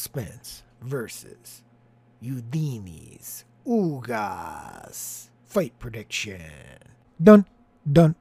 Spence 0.00 0.62
versus 0.80 1.62
Yordenis 2.22 3.44
Ugas. 3.66 5.28
Fight 5.44 5.78
prediction. 5.78 6.40
Dun, 7.22 7.44
dun, 7.90 8.14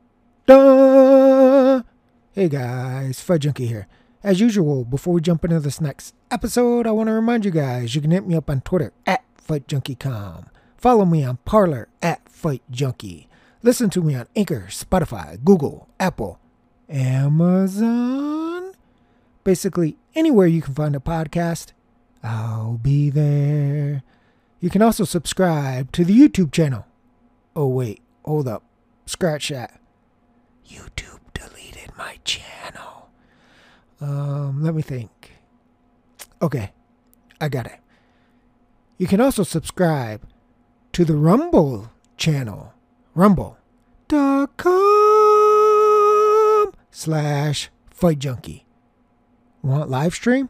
dun. 0.46 1.86
Hey 2.34 2.50
guys, 2.50 3.22
Fight 3.22 3.40
Junkie 3.40 3.68
here. 3.68 3.88
As 4.22 4.42
usual, 4.42 4.84
before 4.84 5.14
we 5.14 5.22
jump 5.22 5.46
into 5.46 5.62
this 5.62 5.80
next 5.80 6.14
episode, 6.30 6.86
I 6.86 6.92
want 6.92 7.08
to 7.08 7.14
remind 7.14 7.46
you 7.46 7.52
guys 7.52 7.96
you 7.96 8.02
can 8.02 8.12
hit 8.12 8.28
me 8.28 8.36
up 8.36 8.50
on 8.50 8.60
Twitter 8.60 8.92
at 9.06 9.24
FightJunkieCom. 9.48 10.48
Follow 10.76 11.06
me 11.06 11.24
on 11.24 11.38
Parler 11.46 11.88
at 12.02 12.26
FightJunkie. 12.26 13.28
Listen 13.64 13.90
to 13.92 14.02
me 14.02 14.16
on 14.16 14.28
Anchor, 14.36 14.66
Spotify, 14.70 15.42
Google, 15.42 15.88
Apple, 15.98 16.42
Amazon. 16.90 18.49
Basically, 19.50 19.98
anywhere 20.14 20.46
you 20.46 20.62
can 20.62 20.76
find 20.76 20.96
a 20.96 21.00
podcast, 21.00 21.72
I'll 22.24 22.78
be 22.78 23.10
there. 23.10 24.04
You 24.60 24.70
can 24.70 24.84
also 24.84 25.06
subscribe 25.06 25.92
to 25.94 26.06
the 26.06 26.16
YouTube 26.16 26.52
channel. 26.52 26.86
Oh, 27.56 27.66
wait, 27.66 28.00
hold 28.24 28.48
up. 28.48 28.62
Scratch 29.08 29.50
that. 29.50 29.82
YouTube 30.68 31.22
deleted 31.34 31.90
my 31.98 32.20
channel. 32.24 33.10
Um, 34.00 34.62
let 34.62 34.76
me 34.76 34.84
think. 34.84 35.32
Okay, 36.44 36.72
I 37.42 37.50
got 37.50 37.66
it. 37.66 37.80
You 39.00 39.08
can 39.08 39.20
also 39.20 39.42
subscribe 39.42 40.22
to 40.92 41.04
the 41.04 41.16
Rumble 41.16 41.90
channel. 42.18 42.76
Rumble.com 43.16 43.56
slash 46.92 47.72
Fight 47.90 48.20
Junkie. 48.20 48.68
Want 49.62 49.90
live 49.90 50.14
stream? 50.14 50.48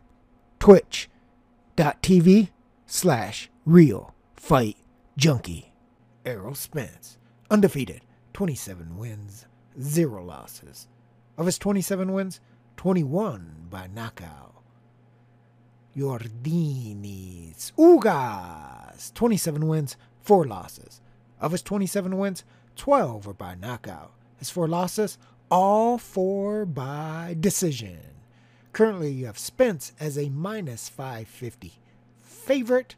Twitch.tv 0.60 2.50
slash 2.86 3.50
Real 3.66 4.14
Fight 4.36 4.78
Junkie. 5.18 5.74
Errol 6.26 6.54
Spence, 6.54 7.18
undefeated, 7.50 8.02
27 8.34 8.98
wins, 8.98 9.48
0 9.82 10.24
losses. 10.24 10.88
Of 11.38 11.48
his 11.48 11.58
27 11.58 12.14
wins, 12.14 12.40
21 12.78 13.68
by 13.70 13.88
knockout. 13.88 14.54
Yordenis 15.98 17.72
Ugas, 17.78 19.12
27 19.16 19.68
wins, 19.68 19.98
4 20.22 20.46
losses. 20.46 21.02
Of 21.42 21.54
his 21.54 21.64
27 21.64 22.16
wins, 22.18 22.44
12 22.76 23.26
were 23.26 23.34
by 23.34 23.56
knockout. 23.56 24.12
His 24.38 24.52
4 24.52 24.68
losses, 24.68 25.18
all 25.50 25.98
4 25.98 26.66
by 26.66 27.36
decision. 27.40 28.19
Currently, 28.80 29.12
you 29.12 29.26
have 29.26 29.38
Spence 29.38 29.92
as 30.00 30.18
a 30.18 30.30
minus 30.30 30.88
550 30.88 31.74
favorite. 32.22 32.96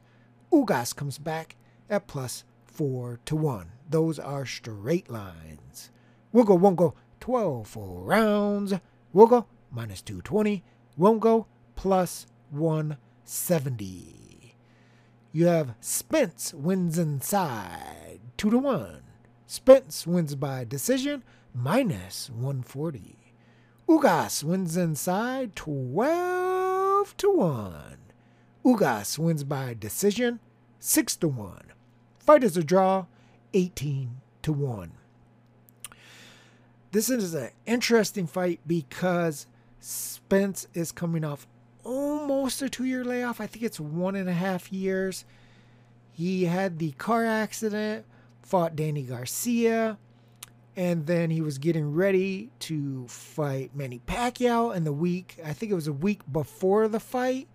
Ugas 0.54 0.96
comes 0.96 1.18
back 1.18 1.56
at 1.90 2.06
plus 2.06 2.44
4 2.66 3.20
to 3.26 3.36
1. 3.36 3.72
Those 3.90 4.20
are 4.20 4.46
straight 4.46 5.10
lines. 5.10 5.90
We'll 6.32 6.44
go, 6.44 6.54
won't 6.54 6.76
go 6.76 6.94
12 7.20 7.68
for 7.68 8.04
rounds. 8.04 8.76
We'll 9.12 9.26
go 9.26 9.48
minus 9.72 10.04
220. 10.04 10.64
Won't 10.98 11.20
go 11.20 11.48
plus 11.76 12.28
170. 12.52 14.56
You 15.32 15.48
have 15.48 15.73
Spence 15.80 16.54
wins 16.54 17.00
inside 17.00 18.20
2 18.38 18.52
to 18.52 18.58
1. 18.60 19.02
Spence 19.48 20.06
wins 20.06 20.36
by 20.36 20.64
decision 20.64 21.23
minus 21.56 22.30
140. 22.30 23.20
Ugas 23.92 24.42
wins 24.42 24.78
inside 24.78 25.54
12 25.54 27.18
to 27.18 27.30
1. 27.30 27.98
Ugas 28.64 29.20
wins 29.20 29.44
by 29.44 29.74
decision 29.74 30.40
6 30.80 31.18
to 31.18 31.28
1. 31.28 31.62
Fight 32.18 32.46
is 32.46 32.56
a 32.56 32.64
draw 32.64 33.08
18 33.54 34.22
to 34.44 34.54
1. 34.54 34.94
This 36.94 37.10
is 37.10 37.34
an 37.34 37.50
interesting 37.66 38.28
fight 38.28 38.62
because 38.66 39.46
Spence 39.82 40.70
is 40.73 40.94
coming 40.94 41.26
off 41.26 41.46
almost 41.84 42.62
a 42.62 42.70
two 42.70 42.86
year 42.86 43.04
layoff. 43.04 43.42
I 43.42 43.48
think 43.48 43.66
it's 43.66 43.80
one 43.80 44.16
and 44.16 44.30
a 44.30 44.34
half 44.34 44.72
years. 44.72 45.26
He 46.14 46.46
had 46.46 46.80
the 46.80 46.92
car 46.94 47.26
accident, 47.26 48.06
fought 48.42 48.78
Danny 48.78 49.02
Garcia, 49.02 49.98
and 50.76 51.05
then 51.05 51.30
he 51.30 51.42
was 51.42 51.58
getting 51.58 51.93
ready 51.93 52.49
to 52.59 53.05
fight 53.08 53.76
Manny 53.76 54.02
Pacquiao 54.05 54.76
in 54.76 54.83
the 54.83 54.93
week. 54.93 55.37
I 55.43 55.54
think 55.54 55.71
it 55.71 55.76
was 55.76 55.87
a 55.87 55.93
week 55.93 56.21
before 56.32 56.87
the 56.87 56.99
fight. 56.99 57.48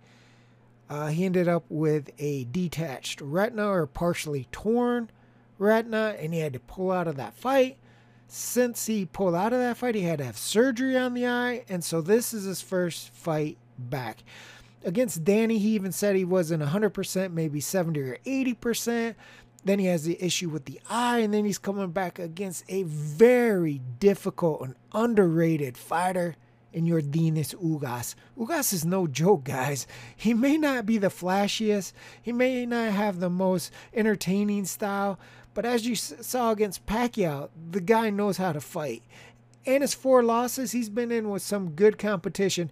Uh, 0.89 1.07
he 1.07 1.25
ended 1.25 1.47
up 1.47 1.65
with 1.69 2.11
a 2.17 2.45
detached 2.45 3.19
retina 3.19 3.67
or 3.67 3.87
partially 3.87 4.47
torn 4.51 5.09
retina, 5.57 6.15
and 6.19 6.33
he 6.33 6.39
had 6.39 6.53
to 6.53 6.59
pull 6.59 6.91
out 6.91 7.07
of 7.07 7.17
that 7.17 7.33
fight. 7.33 7.77
Since 8.27 8.85
he 8.85 9.05
pulled 9.05 9.35
out 9.35 9.53
of 9.53 9.59
that 9.59 9.77
fight, 9.77 9.95
he 9.95 10.01
had 10.01 10.19
to 10.19 10.25
have 10.25 10.37
surgery 10.37 10.97
on 10.97 11.13
the 11.13 11.27
eye, 11.27 11.63
and 11.69 11.83
so 11.83 12.01
this 12.01 12.33
is 12.33 12.43
his 12.43 12.61
first 12.61 13.13
fight 13.13 13.57
back. 13.77 14.23
Against 14.83 15.23
Danny, 15.23 15.57
he 15.57 15.69
even 15.69 15.91
said 15.91 16.15
he 16.15 16.23
wasn't 16.23 16.63
100%, 16.63 17.33
maybe 17.33 17.59
70 17.59 17.99
or 18.01 18.17
80%. 18.25 19.15
Then 19.67 19.79
he 19.79 19.87
has 19.87 20.05
the 20.05 20.23
issue 20.23 20.47
with 20.47 20.63
the 20.63 20.79
eye, 20.89 21.19
and 21.19 21.33
then 21.33 21.43
he's 21.43 21.57
coming 21.57 21.91
back 21.91 22.19
against 22.19 22.63
a 22.69 22.83
very 22.83 23.81
difficult 23.99 24.61
and 24.61 24.75
underrated 24.93 25.77
fighter 25.77 26.37
in 26.71 26.85
Yordenis 26.85 27.53
Ugas. 27.55 28.15
Ugas 28.37 28.71
is 28.71 28.85
no 28.85 29.07
joke, 29.07 29.43
guys. 29.43 29.85
He 30.15 30.33
may 30.33 30.57
not 30.57 30.85
be 30.85 30.97
the 30.97 31.09
flashiest, 31.09 31.91
he 32.21 32.31
may 32.31 32.65
not 32.65 32.93
have 32.93 33.19
the 33.19 33.29
most 33.29 33.73
entertaining 33.93 34.63
style, 34.63 35.19
but 35.53 35.65
as 35.65 35.85
you 35.85 35.95
saw 35.95 36.51
against 36.51 36.85
Pacquiao, 36.85 37.49
the 37.71 37.81
guy 37.81 38.09
knows 38.09 38.37
how 38.37 38.53
to 38.53 38.61
fight. 38.61 39.03
And 39.65 39.81
his 39.83 39.93
four 39.93 40.23
losses, 40.23 40.71
he's 40.71 40.87
been 40.87 41.11
in 41.11 41.29
with 41.29 41.41
some 41.41 41.71
good 41.71 41.97
competition. 41.97 42.71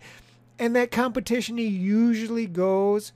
And 0.57 0.73
that 0.77 0.91
competition 0.91 1.57
he 1.57 1.67
usually 1.67 2.47
goes 2.47 3.11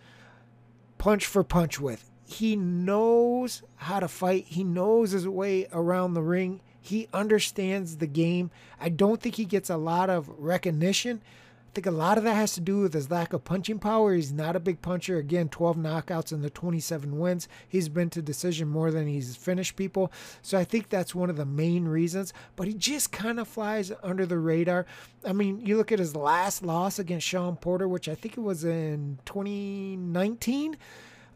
punch 0.97 1.25
for 1.25 1.45
punch 1.45 1.79
with. 1.79 2.08
He 2.29 2.55
knows 2.55 3.63
how 3.75 3.99
to 3.99 4.07
fight, 4.07 4.45
he 4.45 4.63
knows 4.63 5.11
his 5.11 5.27
way 5.27 5.67
around 5.73 6.13
the 6.13 6.21
ring. 6.21 6.61
He 6.79 7.07
understands 7.11 7.97
the 7.97 8.05
game. 8.05 8.51
I 8.79 8.89
don't 8.89 9.19
think 9.19 9.35
he 9.35 9.45
gets 9.45 9.69
a 9.69 9.77
lot 9.77 10.11
of 10.11 10.29
recognition. 10.37 11.21
I 11.23 11.71
think 11.73 11.87
a 11.87 11.91
lot 11.91 12.19
of 12.19 12.23
that 12.25 12.35
has 12.35 12.53
to 12.53 12.61
do 12.61 12.81
with 12.81 12.93
his 12.93 13.09
lack 13.09 13.33
of 13.33 13.43
punching 13.43 13.79
power. 13.79 14.13
He's 14.13 14.31
not 14.31 14.55
a 14.55 14.59
big 14.59 14.81
puncher. 14.83 15.17
Again, 15.17 15.49
12 15.49 15.77
knockouts 15.77 16.31
and 16.31 16.43
the 16.43 16.51
27 16.51 17.17
wins. 17.17 17.47
He's 17.67 17.89
been 17.89 18.11
to 18.11 18.21
decision 18.21 18.67
more 18.67 18.91
than 18.91 19.07
he's 19.07 19.35
finished 19.35 19.75
people. 19.75 20.11
So 20.43 20.55
I 20.57 20.63
think 20.63 20.89
that's 20.89 21.15
one 21.15 21.31
of 21.31 21.35
the 21.35 21.45
main 21.45 21.87
reasons. 21.87 22.31
But 22.55 22.67
he 22.67 22.75
just 22.75 23.11
kind 23.11 23.39
of 23.39 23.47
flies 23.47 23.91
under 24.03 24.27
the 24.27 24.37
radar. 24.37 24.85
I 25.25 25.33
mean, 25.33 25.65
you 25.65 25.77
look 25.77 25.91
at 25.91 25.97
his 25.99 26.15
last 26.15 26.63
loss 26.63 26.99
against 26.99 27.25
Shawn 27.27 27.55
Porter, 27.55 27.87
which 27.87 28.07
I 28.07 28.13
think 28.13 28.37
it 28.37 28.41
was 28.41 28.63
in 28.63 29.17
2019 29.25 30.77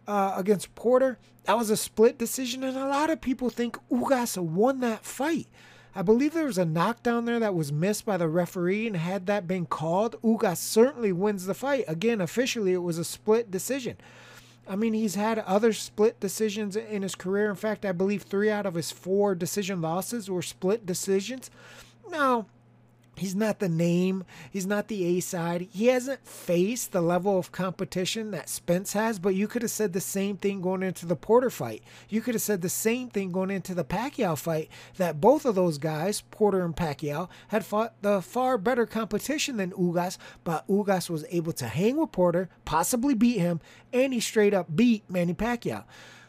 uh, 0.07 0.33
against 0.35 0.73
Porter. 0.75 1.17
That 1.45 1.57
was 1.57 1.69
a 1.69 1.77
split 1.77 2.17
decision, 2.17 2.63
and 2.63 2.77
a 2.77 2.87
lot 2.87 3.09
of 3.09 3.21
people 3.21 3.49
think 3.49 3.77
Ugas 3.91 4.37
won 4.37 4.79
that 4.79 5.05
fight. 5.05 5.47
I 5.95 6.01
believe 6.01 6.33
there 6.33 6.45
was 6.45 6.57
a 6.57 6.65
knockdown 6.65 7.25
there 7.25 7.39
that 7.39 7.53
was 7.53 7.71
missed 7.71 8.05
by 8.05 8.17
the 8.17 8.27
referee, 8.27 8.87
and 8.87 8.95
had 8.97 9.27
that 9.27 9.47
been 9.47 9.65
called, 9.65 10.15
Ugas 10.23 10.57
certainly 10.57 11.11
wins 11.11 11.45
the 11.45 11.53
fight. 11.53 11.85
Again, 11.87 12.21
officially, 12.21 12.73
it 12.73 12.81
was 12.81 12.97
a 12.97 13.03
split 13.03 13.51
decision. 13.51 13.97
I 14.67 14.75
mean, 14.75 14.93
he's 14.93 15.15
had 15.15 15.39
other 15.39 15.73
split 15.73 16.19
decisions 16.19 16.75
in 16.75 17.01
his 17.01 17.15
career. 17.15 17.49
In 17.49 17.56
fact, 17.56 17.85
I 17.85 17.91
believe 17.91 18.23
three 18.23 18.49
out 18.49 18.65
of 18.65 18.75
his 18.75 18.91
four 18.91 19.35
decision 19.35 19.81
losses 19.81 20.29
were 20.29 20.41
split 20.41 20.85
decisions. 20.85 21.51
Now, 22.09 22.47
He's 23.15 23.36
not 23.36 23.60
the 23.60 23.69
name. 23.69 24.24
He's 24.51 24.65
not 24.65 24.88
the 24.88 25.06
A 25.06 25.19
side. 25.19 25.68
He 25.71 25.88
hasn't 25.88 26.27
faced 26.27 26.92
the 26.92 27.01
level 27.01 27.38
of 27.38 27.51
competition 27.51 28.31
that 28.31 28.50
Spence 28.50 28.94
has, 28.94 29.19
but 29.19 29.36
you 29.36 29.48
could 29.48 29.62
have 29.62 29.71
said 29.71 29.94
the 29.94 30.01
same 30.01 30.38
thing 30.38 30.62
going 30.62 30.81
into 30.81 31.06
the 31.06 31.15
Porter 31.15 31.51
fight. 31.51 31.83
You 32.10 32.21
could 32.21 32.33
have 32.33 32.42
said 32.42 32.62
the 32.62 32.69
same 32.69 33.10
thing 33.10 33.31
going 33.31 33.51
into 33.51 33.75
the 33.75 33.83
Pacquiao 33.83 34.38
fight 34.38 34.69
that 34.98 35.21
both 35.21 35.45
of 35.45 35.56
those 35.56 35.77
guys, 35.77 36.21
Porter 36.21 36.63
and 36.63 36.75
Pacquiao, 36.75 37.30
had 37.50 37.65
fought 37.65 37.94
the 38.01 38.21
far 38.21 38.57
better 38.57 38.86
competition 38.86 39.57
than 39.57 39.71
Ugas, 39.71 40.18
but 40.44 40.68
Ugas 40.68 41.09
was 41.09 41.25
able 41.30 41.54
to 41.54 41.68
hang 41.68 41.98
with 41.98 42.12
Porter, 42.12 42.50
possibly 42.66 43.13
beat 43.13 43.38
him, 43.38 43.59
and 43.92 44.12
he 44.13 44.19
straight 44.19 44.54
up 44.54 44.75
beat 44.75 45.07
Manny 45.09 45.33
Pacquiao. 45.33 45.83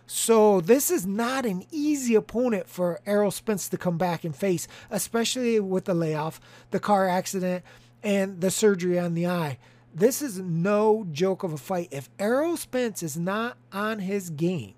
So 0.07 0.61
this 0.61 0.91
is 0.91 1.07
not 1.07 1.47
an 1.47 1.65
easy 1.71 2.15
opponent 2.15 2.69
for 2.69 3.01
Errol 3.07 3.31
Spence 3.31 3.69
to 3.71 3.79
come 3.79 3.97
back 3.97 4.25
and 4.25 4.37
face, 4.37 4.69
especially 4.91 5.59
with 5.61 5.87
the 5.87 5.95
layoff, 5.95 6.41
the 6.71 6.81
car 6.81 7.09
accident, 7.09 7.65
and 8.03 8.41
the 8.41 8.51
surgery 8.51 8.99
on 8.99 9.15
the 9.15 9.27
eye. 9.27 9.59
This 9.95 10.21
is 10.21 10.39
no 10.39 11.07
joke 11.11 11.43
of 11.43 11.53
a 11.53 11.57
fight. 11.57 11.89
If 11.91 12.11
Errol 12.19 12.57
Spence 12.57 13.03
is 13.03 13.17
not 13.17 13.57
on 13.73 14.01
his 14.01 14.29
game, 14.29 14.75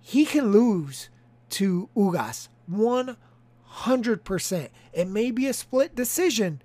he 0.00 0.26
can 0.26 0.52
lose 0.52 1.08
to 1.50 1.88
Ugas 1.96 2.48
100%. 2.70 4.68
It 4.92 5.08
may 5.08 5.30
be 5.30 5.46
a 5.46 5.54
split 5.54 5.94
decision, 5.94 6.60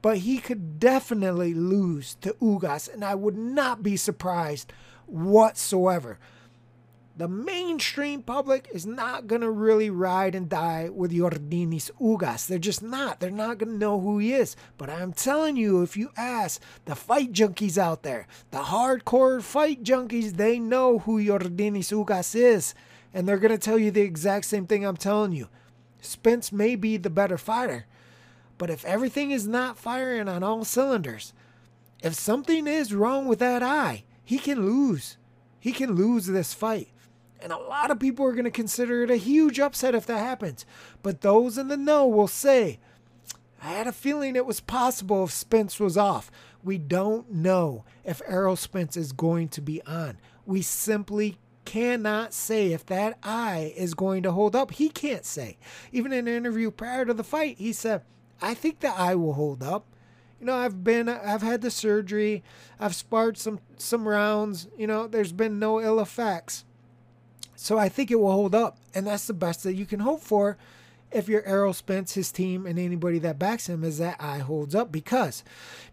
but 0.00 0.18
he 0.18 0.38
could 0.38 0.78
definitely 0.78 1.54
lose 1.54 2.14
to 2.20 2.34
Ugas, 2.34 2.92
and 2.92 3.04
I 3.04 3.14
would 3.16 3.36
not 3.36 3.82
be 3.82 3.96
surprised 3.96 4.72
whatsoever. 5.06 6.18
The 7.18 7.28
mainstream 7.28 8.22
public 8.22 8.68
is 8.74 8.84
not 8.84 9.26
going 9.26 9.40
to 9.40 9.50
really 9.50 9.88
ride 9.88 10.34
and 10.34 10.50
die 10.50 10.90
with 10.92 11.12
Yordenis 11.12 11.90
Ugas. 11.98 12.46
They're 12.46 12.58
just 12.58 12.82
not. 12.82 13.20
They're 13.20 13.30
not 13.30 13.56
going 13.56 13.72
to 13.72 13.78
know 13.78 13.98
who 13.98 14.18
he 14.18 14.34
is. 14.34 14.54
But 14.76 14.90
I'm 14.90 15.14
telling 15.14 15.56
you, 15.56 15.80
if 15.80 15.96
you 15.96 16.10
ask 16.18 16.60
the 16.84 16.94
fight 16.94 17.32
junkies 17.32 17.78
out 17.78 18.02
there, 18.02 18.26
the 18.50 18.58
hardcore 18.58 19.40
fight 19.40 19.82
junkies, 19.82 20.36
they 20.36 20.58
know 20.58 20.98
who 20.98 21.18
Yordenis 21.18 21.90
Ugas 21.90 22.34
is. 22.36 22.74
And 23.14 23.26
they're 23.26 23.38
going 23.38 23.50
to 23.50 23.56
tell 23.56 23.78
you 23.78 23.90
the 23.90 24.02
exact 24.02 24.44
same 24.44 24.66
thing 24.66 24.84
I'm 24.84 24.98
telling 24.98 25.32
you. 25.32 25.48
Spence 26.02 26.52
may 26.52 26.76
be 26.76 26.98
the 26.98 27.08
better 27.08 27.38
fighter. 27.38 27.86
But 28.58 28.68
if 28.68 28.84
everything 28.84 29.30
is 29.30 29.46
not 29.48 29.78
firing 29.78 30.28
on 30.28 30.42
all 30.42 30.66
cylinders, 30.66 31.32
if 32.02 32.12
something 32.12 32.66
is 32.66 32.92
wrong 32.92 33.26
with 33.26 33.38
that 33.38 33.62
eye, 33.62 34.04
he 34.22 34.38
can 34.38 34.66
lose. 34.66 35.16
He 35.58 35.72
can 35.72 35.94
lose 35.94 36.26
this 36.26 36.52
fight. 36.52 36.88
And 37.40 37.52
a 37.52 37.58
lot 37.58 37.90
of 37.90 38.00
people 38.00 38.24
are 38.26 38.32
going 38.32 38.44
to 38.44 38.50
consider 38.50 39.02
it 39.02 39.10
a 39.10 39.16
huge 39.16 39.60
upset 39.60 39.94
if 39.94 40.06
that 40.06 40.18
happens. 40.18 40.64
But 41.02 41.20
those 41.20 41.58
in 41.58 41.68
the 41.68 41.76
know 41.76 42.06
will 42.06 42.28
say, 42.28 42.78
I 43.62 43.70
had 43.72 43.86
a 43.86 43.92
feeling 43.92 44.36
it 44.36 44.46
was 44.46 44.60
possible 44.60 45.24
if 45.24 45.30
Spence 45.30 45.78
was 45.78 45.96
off. 45.96 46.30
We 46.62 46.78
don't 46.78 47.30
know 47.30 47.84
if 48.04 48.22
Errol 48.26 48.56
Spence 48.56 48.96
is 48.96 49.12
going 49.12 49.48
to 49.50 49.60
be 49.60 49.82
on. 49.82 50.18
We 50.44 50.62
simply 50.62 51.38
cannot 51.64 52.32
say 52.32 52.72
if 52.72 52.86
that 52.86 53.18
eye 53.22 53.72
is 53.76 53.94
going 53.94 54.22
to 54.22 54.32
hold 54.32 54.56
up. 54.56 54.72
He 54.72 54.88
can't 54.88 55.24
say. 55.24 55.58
Even 55.92 56.12
in 56.12 56.28
an 56.28 56.34
interview 56.34 56.70
prior 56.70 57.04
to 57.04 57.14
the 57.14 57.24
fight, 57.24 57.58
he 57.58 57.72
said, 57.72 58.02
I 58.40 58.54
think 58.54 58.80
the 58.80 58.88
eye 58.88 59.14
will 59.14 59.34
hold 59.34 59.62
up. 59.62 59.86
You 60.40 60.46
know, 60.46 60.54
I've 60.54 60.84
been 60.84 61.08
I've 61.08 61.42
had 61.42 61.62
the 61.62 61.70
surgery. 61.70 62.44
I've 62.78 62.94
sparred 62.94 63.38
some 63.38 63.58
some 63.78 64.06
rounds. 64.06 64.68
You 64.76 64.86
know, 64.86 65.06
there's 65.06 65.32
been 65.32 65.58
no 65.58 65.80
ill 65.80 65.98
effects. 65.98 66.65
So 67.56 67.78
I 67.78 67.88
think 67.88 68.10
it 68.10 68.20
will 68.20 68.32
hold 68.32 68.54
up, 68.54 68.78
and 68.94 69.06
that's 69.06 69.26
the 69.26 69.34
best 69.34 69.64
that 69.64 69.74
you 69.74 69.86
can 69.86 70.00
hope 70.00 70.20
for 70.20 70.56
if 71.10 71.28
you're 71.28 71.46
Errol 71.46 71.72
Spence, 71.72 72.12
his 72.12 72.30
team, 72.30 72.66
and 72.66 72.78
anybody 72.78 73.18
that 73.20 73.38
backs 73.38 73.68
him 73.68 73.82
is 73.84 73.98
that 73.98 74.20
eye 74.20 74.38
holds 74.38 74.74
up. 74.74 74.92
Because, 74.92 75.42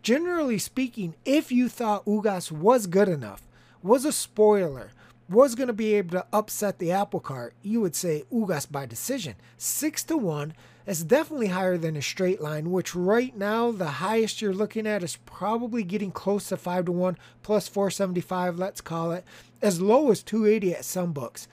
generally 0.01 0.60
speaking, 0.60 1.15
if 1.25 1.51
you 1.51 1.69
thought 1.69 2.06
Ugas 2.06 2.51
was 2.51 2.88
good 2.88 3.07
enough, 3.07 3.44
was 3.81 4.06
a 4.06 4.12
spoiler, 4.12 4.92
was 5.30 5.56
going 5.56 5.68
to 5.68 5.74
be 5.74 5.94
able 5.94 6.12
to 6.12 6.25
upset 6.33 6.80
the 6.80 6.92
apple 6.92 7.19
cart, 7.19 7.54
you 7.62 7.80
would 7.81 7.95
say 7.95 8.24
Ugas 8.31 8.69
by 8.69 8.86
decision. 8.86 9.36
Six 9.57 10.04
to 10.04 10.18
one 10.18 10.54
is 10.85 11.03
definitely 11.03 11.47
higher 11.47 11.77
than 11.77 11.95
a 11.95 12.01
straight 12.01 12.41
line, 12.41 12.71
which 12.71 12.95
right 12.95 13.35
now 13.35 13.71
the 13.71 13.85
highest 13.85 14.41
you're 14.41 14.53
looking 14.53 14.85
at 14.85 15.03
is 15.03 15.18
probably 15.25 15.83
getting 15.83 16.12
close 16.12 16.50
to 16.50 16.57
five 16.57 16.85
to 16.85 16.91
one 16.91 17.18
plus 17.41 17.68
475, 17.68 18.57
let's 18.57 18.81
call 18.81 19.12
it, 19.12 19.24
as 19.62 19.81
low 19.81 20.12
as 20.12 20.24
280 20.24 20.75
at 20.75 20.85
some 20.85 21.13
books. 21.13 21.47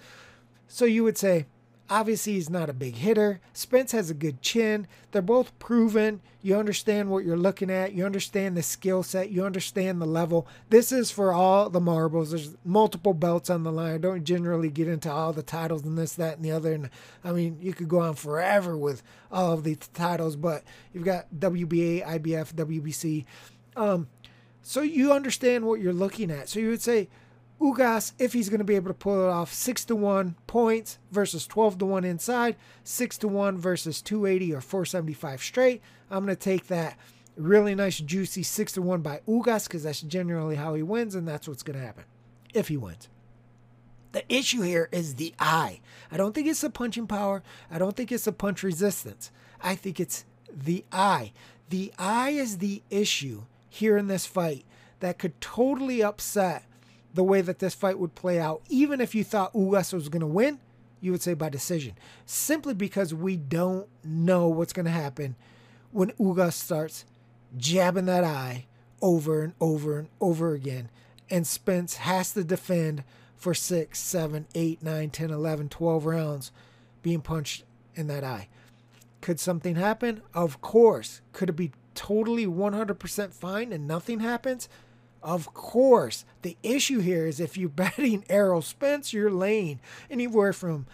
So 0.68 0.84
you 0.84 1.04
would 1.04 1.18
say 1.18 1.46
Obviously, 1.92 2.34
he's 2.34 2.48
not 2.48 2.70
a 2.70 2.72
big 2.72 2.94
hitter. 2.94 3.40
Spence 3.52 3.90
has 3.90 4.10
a 4.10 4.14
good 4.14 4.40
chin. 4.40 4.86
They're 5.10 5.20
both 5.20 5.58
proven. 5.58 6.20
You 6.40 6.56
understand 6.56 7.10
what 7.10 7.24
you're 7.24 7.36
looking 7.36 7.68
at. 7.68 7.94
You 7.94 8.06
understand 8.06 8.56
the 8.56 8.62
skill 8.62 9.02
set. 9.02 9.30
You 9.30 9.44
understand 9.44 10.00
the 10.00 10.06
level. 10.06 10.46
This 10.68 10.92
is 10.92 11.10
for 11.10 11.32
all 11.32 11.68
the 11.68 11.80
marbles. 11.80 12.30
There's 12.30 12.56
multiple 12.64 13.12
belts 13.12 13.50
on 13.50 13.64
the 13.64 13.72
line. 13.72 13.94
I 13.94 13.98
don't 13.98 14.22
generally 14.22 14.70
get 14.70 14.86
into 14.86 15.10
all 15.10 15.32
the 15.32 15.42
titles 15.42 15.82
and 15.82 15.98
this, 15.98 16.12
that, 16.12 16.36
and 16.36 16.44
the 16.44 16.52
other. 16.52 16.72
And 16.72 16.90
I 17.24 17.32
mean, 17.32 17.58
you 17.60 17.74
could 17.74 17.88
go 17.88 17.98
on 17.98 18.14
forever 18.14 18.76
with 18.76 19.02
all 19.32 19.52
of 19.54 19.64
these 19.64 19.78
titles, 19.92 20.36
but 20.36 20.62
you've 20.92 21.04
got 21.04 21.26
WBA, 21.36 22.06
IBF, 22.06 22.54
WBC. 22.54 23.24
Um, 23.74 24.06
so 24.62 24.82
you 24.82 25.12
understand 25.12 25.64
what 25.64 25.80
you're 25.80 25.92
looking 25.92 26.30
at. 26.30 26.48
So 26.48 26.60
you 26.60 26.68
would 26.68 26.82
say, 26.82 27.08
Ugas, 27.60 28.12
if 28.18 28.32
he's 28.32 28.48
going 28.48 28.58
to 28.58 28.64
be 28.64 28.76
able 28.76 28.88
to 28.88 28.94
pull 28.94 29.22
it 29.22 29.28
off, 29.28 29.52
6 29.52 29.84
to 29.86 29.96
1 29.96 30.34
points 30.46 30.98
versus 31.10 31.46
12 31.46 31.78
to 31.78 31.86
1 31.86 32.04
inside, 32.04 32.56
6 32.84 33.18
to 33.18 33.28
1 33.28 33.58
versus 33.58 34.00
280 34.00 34.54
or 34.54 34.60
475 34.60 35.42
straight. 35.42 35.82
I'm 36.10 36.24
going 36.24 36.34
to 36.34 36.42
take 36.42 36.68
that 36.68 36.96
really 37.36 37.74
nice, 37.74 37.98
juicy 37.98 38.42
6 38.42 38.72
to 38.72 38.82
1 38.82 39.02
by 39.02 39.20
Ugas 39.28 39.66
because 39.66 39.82
that's 39.82 40.00
generally 40.00 40.56
how 40.56 40.74
he 40.74 40.82
wins, 40.82 41.14
and 41.14 41.28
that's 41.28 41.46
what's 41.46 41.62
going 41.62 41.78
to 41.78 41.84
happen 41.84 42.04
if 42.54 42.68
he 42.68 42.78
wins. 42.78 43.08
The 44.12 44.24
issue 44.32 44.62
here 44.62 44.88
is 44.90 45.16
the 45.16 45.34
eye. 45.38 45.80
I 46.10 46.16
don't 46.16 46.34
think 46.34 46.48
it's 46.48 46.62
the 46.62 46.70
punching 46.70 47.06
power. 47.06 47.42
I 47.70 47.78
don't 47.78 47.94
think 47.94 48.10
it's 48.10 48.24
the 48.24 48.32
punch 48.32 48.62
resistance. 48.62 49.30
I 49.62 49.74
think 49.76 50.00
it's 50.00 50.24
the 50.50 50.84
eye. 50.90 51.32
The 51.68 51.92
eye 51.98 52.30
is 52.30 52.58
the 52.58 52.82
issue 52.90 53.42
here 53.68 53.96
in 53.96 54.08
this 54.08 54.26
fight 54.26 54.64
that 54.98 55.18
could 55.18 55.40
totally 55.40 56.02
upset 56.02 56.64
the 57.14 57.24
way 57.24 57.40
that 57.40 57.58
this 57.58 57.74
fight 57.74 57.98
would 57.98 58.14
play 58.14 58.38
out, 58.38 58.62
even 58.68 59.00
if 59.00 59.14
you 59.14 59.24
thought 59.24 59.52
Ugas 59.52 59.92
was 59.92 60.08
going 60.08 60.20
to 60.20 60.26
win, 60.26 60.60
you 61.00 61.12
would 61.12 61.22
say 61.22 61.34
by 61.34 61.48
decision. 61.48 61.94
Simply 62.26 62.74
because 62.74 63.14
we 63.14 63.36
don't 63.36 63.88
know 64.04 64.48
what's 64.48 64.72
going 64.72 64.86
to 64.86 64.92
happen 64.92 65.34
when 65.92 66.10
Ugas 66.12 66.52
starts 66.52 67.04
jabbing 67.56 68.06
that 68.06 68.24
eye 68.24 68.66
over 69.02 69.42
and 69.42 69.54
over 69.60 69.98
and 69.98 70.08
over 70.20 70.52
again. 70.52 70.88
And 71.30 71.46
Spence 71.46 71.96
has 71.96 72.32
to 72.32 72.44
defend 72.44 73.04
for 73.36 73.54
six, 73.54 73.98
seven, 73.98 74.46
eight, 74.54 74.82
nine, 74.82 75.10
10, 75.10 75.30
11, 75.30 75.68
12 75.70 76.04
rounds 76.04 76.52
being 77.02 77.22
punched 77.22 77.64
in 77.94 78.06
that 78.08 78.24
eye. 78.24 78.48
Could 79.20 79.40
something 79.40 79.76
happen? 79.76 80.22
Of 80.34 80.60
course. 80.60 81.20
Could 81.32 81.50
it 81.50 81.56
be 81.56 81.72
totally 81.94 82.46
100% 82.46 83.32
fine 83.32 83.72
and 83.72 83.88
nothing 83.88 84.20
happens? 84.20 84.68
Of 85.22 85.52
course, 85.52 86.24
the 86.42 86.56
issue 86.62 87.00
here 87.00 87.26
is 87.26 87.40
if 87.40 87.56
you're 87.56 87.68
betting 87.70 88.24
Errol 88.28 88.62
Spence, 88.62 89.12
you're 89.12 89.30
laying 89.30 89.80
anywhere 90.10 90.52
from 90.52 90.86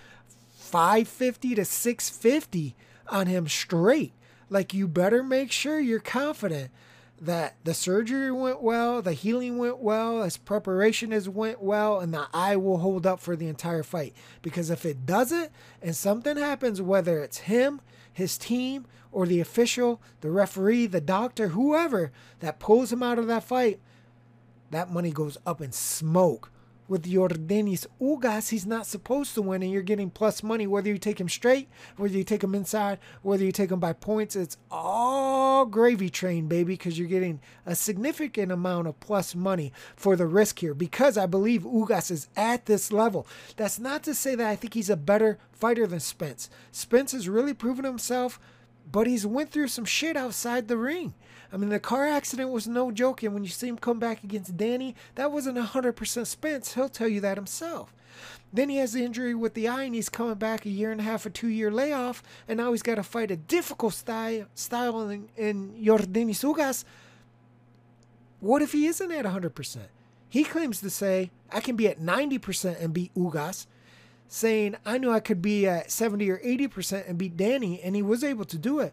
550 0.57 1.55
to 1.55 1.65
650 1.65 2.75
on 3.09 3.27
him 3.27 3.47
straight. 3.49 4.13
Like 4.51 4.75
you 4.75 4.89
better 4.89 5.23
make 5.23 5.51
sure 5.51 5.81
you're 5.81 6.01
confident 6.01 6.71
that 7.21 7.57
the 7.65 7.75
surgery 7.75 8.31
went 8.31 8.63
well, 8.63 9.01
the 9.01 9.13
healing 9.13 9.59
went 9.59 9.79
well, 9.79 10.23
his 10.23 10.37
preparation 10.37 11.13
has 11.13 11.29
went 11.29 11.63
well, 11.63 12.01
and 12.01 12.13
the 12.13 12.27
eye 12.35 12.57
will 12.57 12.79
hold 12.79 13.07
up 13.07 13.21
for 13.21 13.37
the 13.37 13.49
entire 13.49 13.83
fight. 13.83 14.15
Because 14.43 14.71
if 14.71 14.85
it 14.85 15.07
doesn't, 15.07 15.51
and 15.81 15.97
something 15.97 16.37
happens, 16.37 16.83
whether 16.83 17.21
it's 17.21 17.39
him, 17.39 17.81
his 18.13 18.37
team, 18.37 18.87
or 19.13 19.27
the 19.27 19.41
official, 19.41 20.01
the 20.21 20.31
referee, 20.31 20.87
the 20.87 21.01
doctor, 21.01 21.49
whoever 21.49 22.13
that 22.41 22.59
pulls 22.59 22.93
him 22.93 23.03
out 23.03 23.19
of 23.19 23.27
that 23.29 23.45
fight, 23.45 23.81
that 24.71 24.91
money 24.91 25.11
goes 25.11 25.39
up 25.47 25.61
in 25.61 25.73
smoke. 25.73 26.51
With 26.89 27.05
Yordenis 27.05 27.87
Ugas, 28.01 28.51
he's 28.51 28.65
not 28.65 28.87
supposed 28.87 29.35
to 29.35 29.43
win, 29.43 29.65
and 29.65 29.73
you're 29.73 29.83
getting 29.83 30.09
plus 30.09 30.45
money 30.45 30.69
whether 30.69 30.89
you 30.89 30.99
take 30.99 31.21
him 31.21 31.29
straight, 31.29 31.69
whether 31.97 32.17
you 32.17 32.23
take 32.23 32.45
him 32.45 32.55
inside, 32.55 33.01
whether 33.23 33.43
you 33.43 33.51
take 33.51 33.73
him 33.73 33.81
by 33.81 33.93
points. 33.93 34.37
It's 34.37 34.57
all 34.71 35.67
gravy 35.67 36.09
train, 36.11 36.47
baby, 36.47 36.75
because 36.75 36.97
you're 36.97 37.09
getting 37.09 37.41
a 37.65 37.75
significant 37.75 38.53
amount 38.53 38.87
of 38.87 39.01
plus 39.01 39.35
money 39.35 39.73
for 39.97 40.15
the 40.15 40.27
risk 40.27 40.61
here. 40.61 40.75
Because 40.75 41.19
I 41.19 41.27
believe 41.27 41.63
Ugas 41.63 42.13
is 42.13 42.29
at 42.37 42.67
this 42.67 42.93
level. 42.93 43.27
That's 43.57 43.81
not 43.81 44.05
to 44.05 44.15
say 44.15 44.37
that 44.37 44.47
I 44.49 44.55
think 44.55 44.75
he's 44.75 44.91
a 44.91 44.97
better 44.97 45.39
fighter 45.51 45.89
than 45.89 45.99
Spence. 45.99 46.49
Spence 46.71 47.11
has 47.11 47.29
really 47.29 47.55
proven 47.55 47.85
himself, 47.85 48.39
but 48.91 49.07
he's 49.07 49.27
went 49.27 49.51
through 49.51 49.69
some 49.69 49.85
shit 49.85 50.17
outside 50.17 50.69
the 50.69 50.77
ring. 50.77 51.15
I 51.53 51.57
mean, 51.57 51.71
the 51.71 51.81
car 51.81 52.07
accident 52.07 52.51
was 52.51 52.67
no 52.67 52.91
joke. 52.91 53.23
And 53.23 53.35
when 53.35 53.45
you 53.45 53.51
see 53.51 53.69
him 53.69 53.79
come 53.79 53.99
back 53.99 54.23
against 54.23 54.57
Danny, 54.57 54.95
that 55.15 55.33
wasn't 55.33 55.59
100% 55.59 56.27
Spence. 56.27 56.75
He'll 56.75 56.89
tell 56.89 57.09
you 57.09 57.21
that 57.21 57.37
himself. 57.37 57.95
Then 58.53 58.69
he 58.69 58.77
has 58.79 58.93
the 58.93 59.05
injury 59.05 59.35
with 59.35 59.55
the 59.55 59.69
eye, 59.69 59.83
and 59.83 59.95
he's 59.95 60.09
coming 60.09 60.37
back 60.37 60.65
a 60.65 60.71
year 60.71 60.91
and 60.91 61.01
a 61.01 61.05
half, 61.05 61.27
a 61.27 61.31
two 61.31 61.49
year 61.49 61.71
layoff. 61.71 62.23
And 62.49 62.59
now 62.59 62.73
he's 62.73 62.83
got 62.83 62.95
to 62.97 63.03
fight 63.03 63.31
a 63.31 63.37
difficult 63.37 63.95
style, 63.95 64.47
style 64.55 65.09
in, 65.09 65.29
in 65.37 65.73
Yordenis 65.73 66.43
Ugas. 66.43 66.85
What 68.41 68.63
if 68.63 68.73
he 68.73 68.87
isn't 68.87 69.13
at 69.13 69.25
100%? 69.25 69.79
He 70.29 70.45
claims 70.45 70.81
to 70.81 70.91
say, 70.91 71.31
I 71.51 71.61
can 71.61 71.77
be 71.77 71.89
at 71.89 72.01
90% 72.01 72.83
and 72.83 72.93
beat 72.93 73.15
Ugas 73.15 73.67
saying 74.29 74.77
I 74.85 74.99
knew 74.99 75.11
I 75.11 75.21
could 75.21 75.41
be 75.41 75.67
at 75.67 75.91
70 75.91 76.31
or 76.31 76.39
80% 76.39 77.09
and 77.09 77.19
beat 77.19 77.37
Danny, 77.37 77.81
and 77.83 77.95
he 77.97 78.03
was 78.03 78.25
able 78.25 78.45
to 78.47 78.59
do 78.59 78.81
it. 78.81 78.93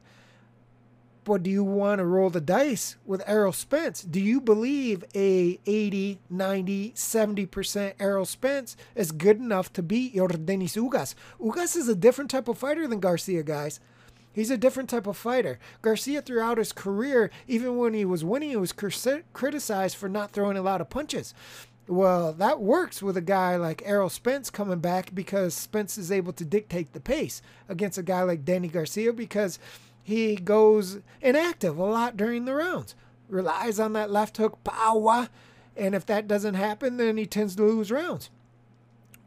But 1.25 1.43
do 1.43 1.49
you 1.49 1.63
want 1.63 1.99
to 1.99 2.05
roll 2.05 2.29
the 2.29 2.41
dice 2.41 2.97
with 3.05 3.23
Errol 3.25 3.53
Spence? 3.53 4.01
Do 4.01 4.19
you 4.19 4.41
believe 4.41 5.05
a 5.15 5.57
80, 5.65 6.19
90, 6.29 6.91
70% 6.91 7.93
Errol 7.97 8.25
Spence 8.25 8.75
is 8.93 9.13
good 9.13 9.37
enough 9.37 9.71
to 9.73 9.81
beat 9.81 10.13
Yordenis 10.13 10.75
Ugas? 10.75 11.15
Ugas 11.39 11.77
is 11.77 11.87
a 11.87 11.95
different 11.95 12.29
type 12.29 12.49
of 12.49 12.57
fighter 12.57 12.87
than 12.89 12.99
Garcia, 12.99 13.41
guys. 13.41 13.79
He's 14.33 14.51
a 14.51 14.57
different 14.57 14.89
type 14.89 15.07
of 15.07 15.15
fighter. 15.15 15.59
Garcia, 15.81 16.21
throughout 16.21 16.57
his 16.57 16.73
career, 16.73 17.31
even 17.47 17.77
when 17.77 17.93
he 17.93 18.03
was 18.03 18.25
winning, 18.25 18.49
he 18.49 18.57
was 18.57 18.73
criticized 18.73 19.95
for 19.95 20.09
not 20.09 20.31
throwing 20.31 20.57
a 20.57 20.61
lot 20.61 20.81
of 20.81 20.89
punches. 20.89 21.33
Well, 21.87 22.31
that 22.33 22.61
works 22.61 23.03
with 23.03 23.17
a 23.17 23.21
guy 23.21 23.57
like 23.57 23.81
Errol 23.85 24.09
Spence 24.09 24.49
coming 24.49 24.79
back 24.79 25.13
because 25.13 25.53
Spence 25.53 25.97
is 25.97 26.11
able 26.11 26.31
to 26.33 26.45
dictate 26.45 26.93
the 26.93 27.01
pace 27.01 27.41
against 27.67 27.97
a 27.97 28.03
guy 28.03 28.23
like 28.23 28.45
Danny 28.45 28.69
Garcia 28.69 29.11
because 29.11 29.59
he 30.01 30.35
goes 30.35 30.99
inactive 31.21 31.77
a 31.77 31.83
lot 31.83 32.15
during 32.15 32.45
the 32.45 32.53
rounds, 32.53 32.95
relies 33.27 33.79
on 33.79 33.93
that 33.93 34.11
left 34.11 34.37
hook 34.37 34.63
power, 34.63 35.27
and 35.75 35.93
if 35.93 36.05
that 36.05 36.27
doesn't 36.27 36.53
happen, 36.53 36.97
then 36.97 37.17
he 37.17 37.25
tends 37.25 37.55
to 37.55 37.63
lose 37.63 37.91
rounds. 37.91 38.29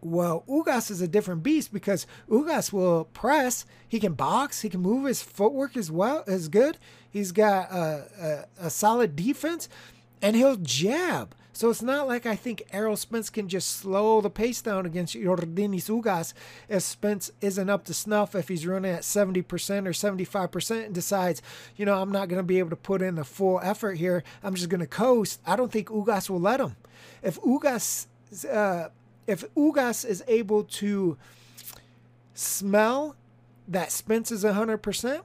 Well, 0.00 0.44
Ugas 0.48 0.90
is 0.90 1.00
a 1.00 1.08
different 1.08 1.42
beast 1.42 1.72
because 1.72 2.06
Ugas 2.28 2.72
will 2.72 3.06
press. 3.06 3.64
He 3.88 3.98
can 3.98 4.12
box. 4.12 4.60
He 4.60 4.68
can 4.68 4.80
move. 4.80 5.06
His 5.06 5.22
footwork 5.22 5.76
as 5.76 5.90
well 5.90 6.22
as 6.26 6.48
good. 6.48 6.78
He's 7.10 7.32
got 7.32 7.70
a, 7.72 8.46
a, 8.60 8.66
a 8.66 8.70
solid 8.70 9.16
defense, 9.16 9.68
and 10.22 10.36
he'll 10.36 10.56
jab. 10.56 11.34
So 11.56 11.70
it's 11.70 11.80
not 11.80 12.06
like 12.06 12.26
I 12.26 12.36
think 12.36 12.64
Errol 12.70 12.96
Spence 12.96 13.30
can 13.30 13.48
just 13.48 13.70
slow 13.70 14.20
the 14.20 14.28
pace 14.28 14.60
down 14.60 14.84
against 14.84 15.14
Yordenis 15.14 15.88
Ugas 15.88 16.34
if 16.68 16.82
Spence 16.82 17.30
isn't 17.40 17.70
up 17.70 17.86
to 17.86 17.94
snuff, 17.94 18.34
if 18.34 18.48
he's 18.48 18.66
running 18.66 18.92
at 18.92 19.00
70% 19.00 19.38
or 19.40 19.92
75% 19.92 20.84
and 20.84 20.94
decides, 20.94 21.40
you 21.74 21.86
know, 21.86 22.02
I'm 22.02 22.12
not 22.12 22.28
going 22.28 22.40
to 22.40 22.42
be 22.42 22.58
able 22.58 22.68
to 22.68 22.76
put 22.76 23.00
in 23.00 23.14
the 23.14 23.24
full 23.24 23.58
effort 23.62 23.94
here. 23.94 24.22
I'm 24.42 24.54
just 24.54 24.68
going 24.68 24.82
to 24.82 24.86
coast. 24.86 25.40
I 25.46 25.56
don't 25.56 25.72
think 25.72 25.88
Ugas 25.88 26.28
will 26.28 26.40
let 26.40 26.60
him. 26.60 26.76
If 27.22 27.40
Ugas, 27.40 28.06
uh, 28.52 28.90
if 29.26 29.42
Ugas 29.54 30.04
is 30.04 30.22
able 30.28 30.62
to 30.62 31.16
smell 32.34 33.16
that 33.66 33.90
Spence 33.92 34.30
is 34.30 34.44
100%, 34.44 35.22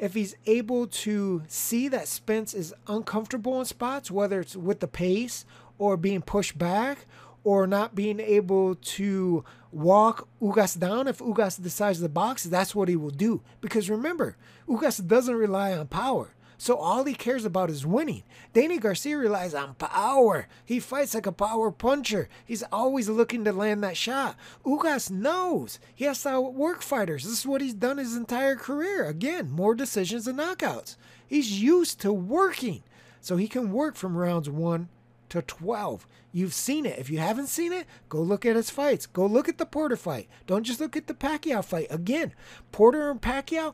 if 0.00 0.14
he's 0.14 0.34
able 0.46 0.86
to 0.86 1.42
see 1.46 1.86
that 1.88 2.08
Spence 2.08 2.54
is 2.54 2.74
uncomfortable 2.86 3.60
in 3.60 3.66
spots, 3.66 4.10
whether 4.10 4.40
it's 4.40 4.56
with 4.56 4.80
the 4.80 4.88
pace 4.88 5.44
or 5.78 5.96
being 5.96 6.22
pushed 6.22 6.58
back 6.58 7.06
or 7.44 7.66
not 7.66 7.94
being 7.94 8.18
able 8.18 8.74
to 8.76 9.44
walk 9.70 10.26
Ugas 10.40 10.78
down, 10.78 11.06
if 11.06 11.18
Ugas 11.18 11.62
decides 11.62 12.00
to 12.00 12.08
box, 12.08 12.44
that's 12.44 12.74
what 12.74 12.88
he 12.88 12.96
will 12.96 13.10
do. 13.10 13.42
Because 13.60 13.90
remember, 13.90 14.36
Ugas 14.66 15.06
doesn't 15.06 15.34
rely 15.34 15.74
on 15.74 15.86
power. 15.86 16.30
So 16.60 16.76
all 16.76 17.04
he 17.04 17.14
cares 17.14 17.46
about 17.46 17.70
is 17.70 17.86
winning. 17.86 18.22
Danny 18.52 18.76
Garcia 18.76 19.16
relies 19.16 19.54
on 19.54 19.76
power. 19.76 20.46
He 20.62 20.78
fights 20.78 21.14
like 21.14 21.24
a 21.24 21.32
power 21.32 21.70
puncher. 21.70 22.28
He's 22.44 22.62
always 22.64 23.08
looking 23.08 23.46
to 23.46 23.52
land 23.54 23.82
that 23.82 23.96
shot. 23.96 24.36
Ugas 24.62 25.10
knows 25.10 25.78
he 25.94 26.04
has 26.04 26.22
to 26.24 26.38
work 26.38 26.82
fighters. 26.82 27.24
This 27.24 27.38
is 27.38 27.46
what 27.46 27.62
he's 27.62 27.72
done 27.72 27.96
his 27.96 28.14
entire 28.14 28.56
career. 28.56 29.06
Again, 29.06 29.50
more 29.50 29.74
decisions 29.74 30.26
and 30.26 30.38
knockouts. 30.38 30.96
He's 31.26 31.62
used 31.62 31.98
to 32.02 32.12
working. 32.12 32.82
So 33.22 33.38
he 33.38 33.48
can 33.48 33.72
work 33.72 33.96
from 33.96 34.18
rounds 34.18 34.50
one 34.50 34.90
to 35.30 35.40
12. 35.40 36.06
You've 36.30 36.52
seen 36.52 36.84
it. 36.84 36.98
If 36.98 37.08
you 37.08 37.20
haven't 37.20 37.46
seen 37.46 37.72
it, 37.72 37.86
go 38.10 38.20
look 38.20 38.44
at 38.44 38.56
his 38.56 38.68
fights. 38.68 39.06
Go 39.06 39.24
look 39.24 39.48
at 39.48 39.56
the 39.56 39.64
Porter 39.64 39.96
fight. 39.96 40.28
Don't 40.46 40.64
just 40.64 40.78
look 40.78 40.94
at 40.94 41.06
the 41.06 41.14
Pacquiao 41.14 41.64
fight. 41.64 41.86
Again, 41.88 42.34
Porter 42.70 43.10
and 43.10 43.22
Pacquiao, 43.22 43.72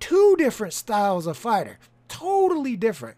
two 0.00 0.36
different 0.36 0.74
styles 0.74 1.26
of 1.26 1.38
fighter 1.38 1.78
totally 2.08 2.76
different. 2.76 3.16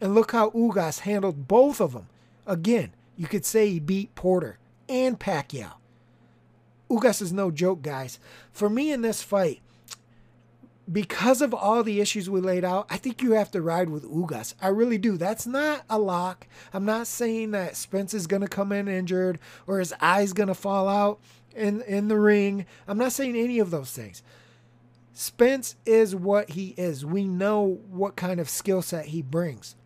And 0.00 0.14
look 0.14 0.32
how 0.32 0.50
Ugas 0.50 1.00
handled 1.00 1.46
both 1.46 1.80
of 1.80 1.92
them. 1.92 2.08
Again, 2.46 2.92
you 3.16 3.26
could 3.26 3.44
say 3.44 3.68
he 3.68 3.80
beat 3.80 4.14
Porter 4.14 4.58
and 4.88 5.18
Pacquiao. 5.18 5.72
Ugas 6.90 7.22
is 7.22 7.32
no 7.32 7.50
joke, 7.50 7.82
guys. 7.82 8.18
For 8.52 8.68
me 8.68 8.90
in 8.92 9.02
this 9.02 9.22
fight, 9.22 9.60
because 10.90 11.40
of 11.40 11.54
all 11.54 11.82
the 11.82 12.00
issues 12.00 12.28
we 12.28 12.40
laid 12.40 12.64
out, 12.64 12.86
I 12.90 12.96
think 12.96 13.22
you 13.22 13.32
have 13.32 13.50
to 13.52 13.62
ride 13.62 13.90
with 13.90 14.04
Ugas. 14.04 14.54
I 14.60 14.68
really 14.68 14.98
do. 14.98 15.16
That's 15.16 15.46
not 15.46 15.84
a 15.88 15.98
lock. 15.98 16.48
I'm 16.72 16.84
not 16.84 17.06
saying 17.06 17.52
that 17.52 17.76
Spence 17.76 18.12
is 18.12 18.26
going 18.26 18.42
to 18.42 18.48
come 18.48 18.72
in 18.72 18.88
injured 18.88 19.38
or 19.66 19.78
his 19.78 19.94
eye's 20.00 20.32
going 20.32 20.48
to 20.48 20.54
fall 20.54 20.88
out 20.88 21.20
in, 21.54 21.82
in 21.82 22.08
the 22.08 22.18
ring. 22.18 22.66
I'm 22.88 22.98
not 22.98 23.12
saying 23.12 23.36
any 23.36 23.60
of 23.60 23.70
those 23.70 23.92
things. 23.92 24.22
Spence 25.20 25.76
is 25.84 26.16
what 26.16 26.52
he 26.52 26.68
is. 26.78 27.04
We 27.04 27.24
know 27.24 27.78
what 27.90 28.16
kind 28.16 28.40
of 28.40 28.48
skill 28.48 28.80
set 28.80 29.04
he 29.04 29.20
brings. 29.20 29.76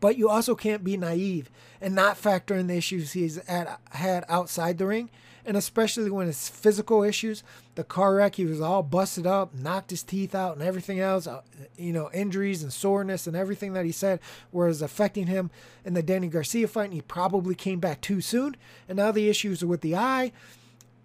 But 0.00 0.16
you 0.16 0.30
also 0.30 0.54
can't 0.54 0.82
be 0.82 0.96
naive 0.96 1.50
and 1.78 1.94
not 1.94 2.16
factor 2.16 2.54
in 2.54 2.66
the 2.66 2.78
issues 2.78 3.12
he's 3.12 3.36
at, 3.48 3.78
had 3.90 4.24
outside 4.30 4.78
the 4.78 4.86
ring. 4.86 5.10
And 5.44 5.58
especially 5.58 6.10
when 6.10 6.26
it's 6.26 6.48
physical 6.48 7.02
issues, 7.02 7.42
the 7.74 7.84
car 7.84 8.14
wreck, 8.14 8.36
he 8.36 8.46
was 8.46 8.62
all 8.62 8.82
busted 8.82 9.26
up, 9.26 9.54
knocked 9.54 9.90
his 9.90 10.02
teeth 10.02 10.34
out, 10.34 10.56
and 10.56 10.62
everything 10.62 11.00
else, 11.00 11.26
uh, 11.26 11.42
you 11.76 11.92
know, 11.92 12.08
injuries 12.14 12.62
and 12.62 12.72
soreness 12.72 13.26
and 13.26 13.36
everything 13.36 13.74
that 13.74 13.84
he 13.84 13.92
said 13.92 14.20
was 14.52 14.80
affecting 14.80 15.26
him 15.26 15.50
in 15.84 15.92
the 15.92 16.02
Danny 16.02 16.28
Garcia 16.28 16.66
fight. 16.66 16.84
And 16.84 16.94
he 16.94 17.02
probably 17.02 17.54
came 17.54 17.78
back 17.78 18.00
too 18.00 18.22
soon. 18.22 18.56
And 18.88 18.96
now 18.96 19.12
the 19.12 19.28
issues 19.28 19.62
are 19.62 19.66
with 19.66 19.82
the 19.82 19.96
eye. 19.96 20.32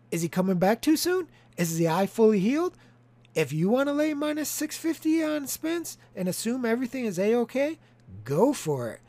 Is 0.09 0.21
he 0.21 0.29
coming 0.29 0.57
back 0.57 0.81
too 0.81 0.95
soon? 0.95 1.27
Is 1.57 1.77
the 1.77 1.89
eye 1.89 2.07
fully 2.07 2.39
healed? 2.39 2.77
If 3.33 3.53
you 3.53 3.69
want 3.69 3.87
to 3.87 3.93
lay 3.93 4.13
minus 4.13 4.49
650 4.49 5.23
on 5.23 5.47
Spence 5.47 5.97
and 6.15 6.27
assume 6.27 6.65
everything 6.65 7.05
is 7.05 7.17
a 7.17 7.35
okay, 7.35 7.79
go 8.23 8.53
for 8.53 8.91
it. 8.91 8.99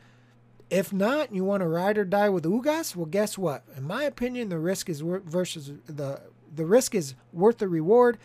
If 0.69 0.93
not, 0.93 1.35
you 1.35 1.43
want 1.43 1.61
to 1.61 1.67
ride 1.67 1.97
or 1.97 2.05
die 2.05 2.29
with 2.29 2.45
Ugas, 2.45 2.95
well, 2.95 3.05
guess 3.05 3.37
what? 3.37 3.63
In 3.75 3.83
my 3.83 4.03
opinion, 4.03 4.49
the 4.49 4.57
risk 4.57 4.89
is 4.89 5.01
versus 5.01 5.73
the 5.85 6.21
the 6.55 6.65
risk 6.65 6.95
is 6.95 7.15
worth 7.31 7.57
the 7.57 7.67
reward. 7.67 8.17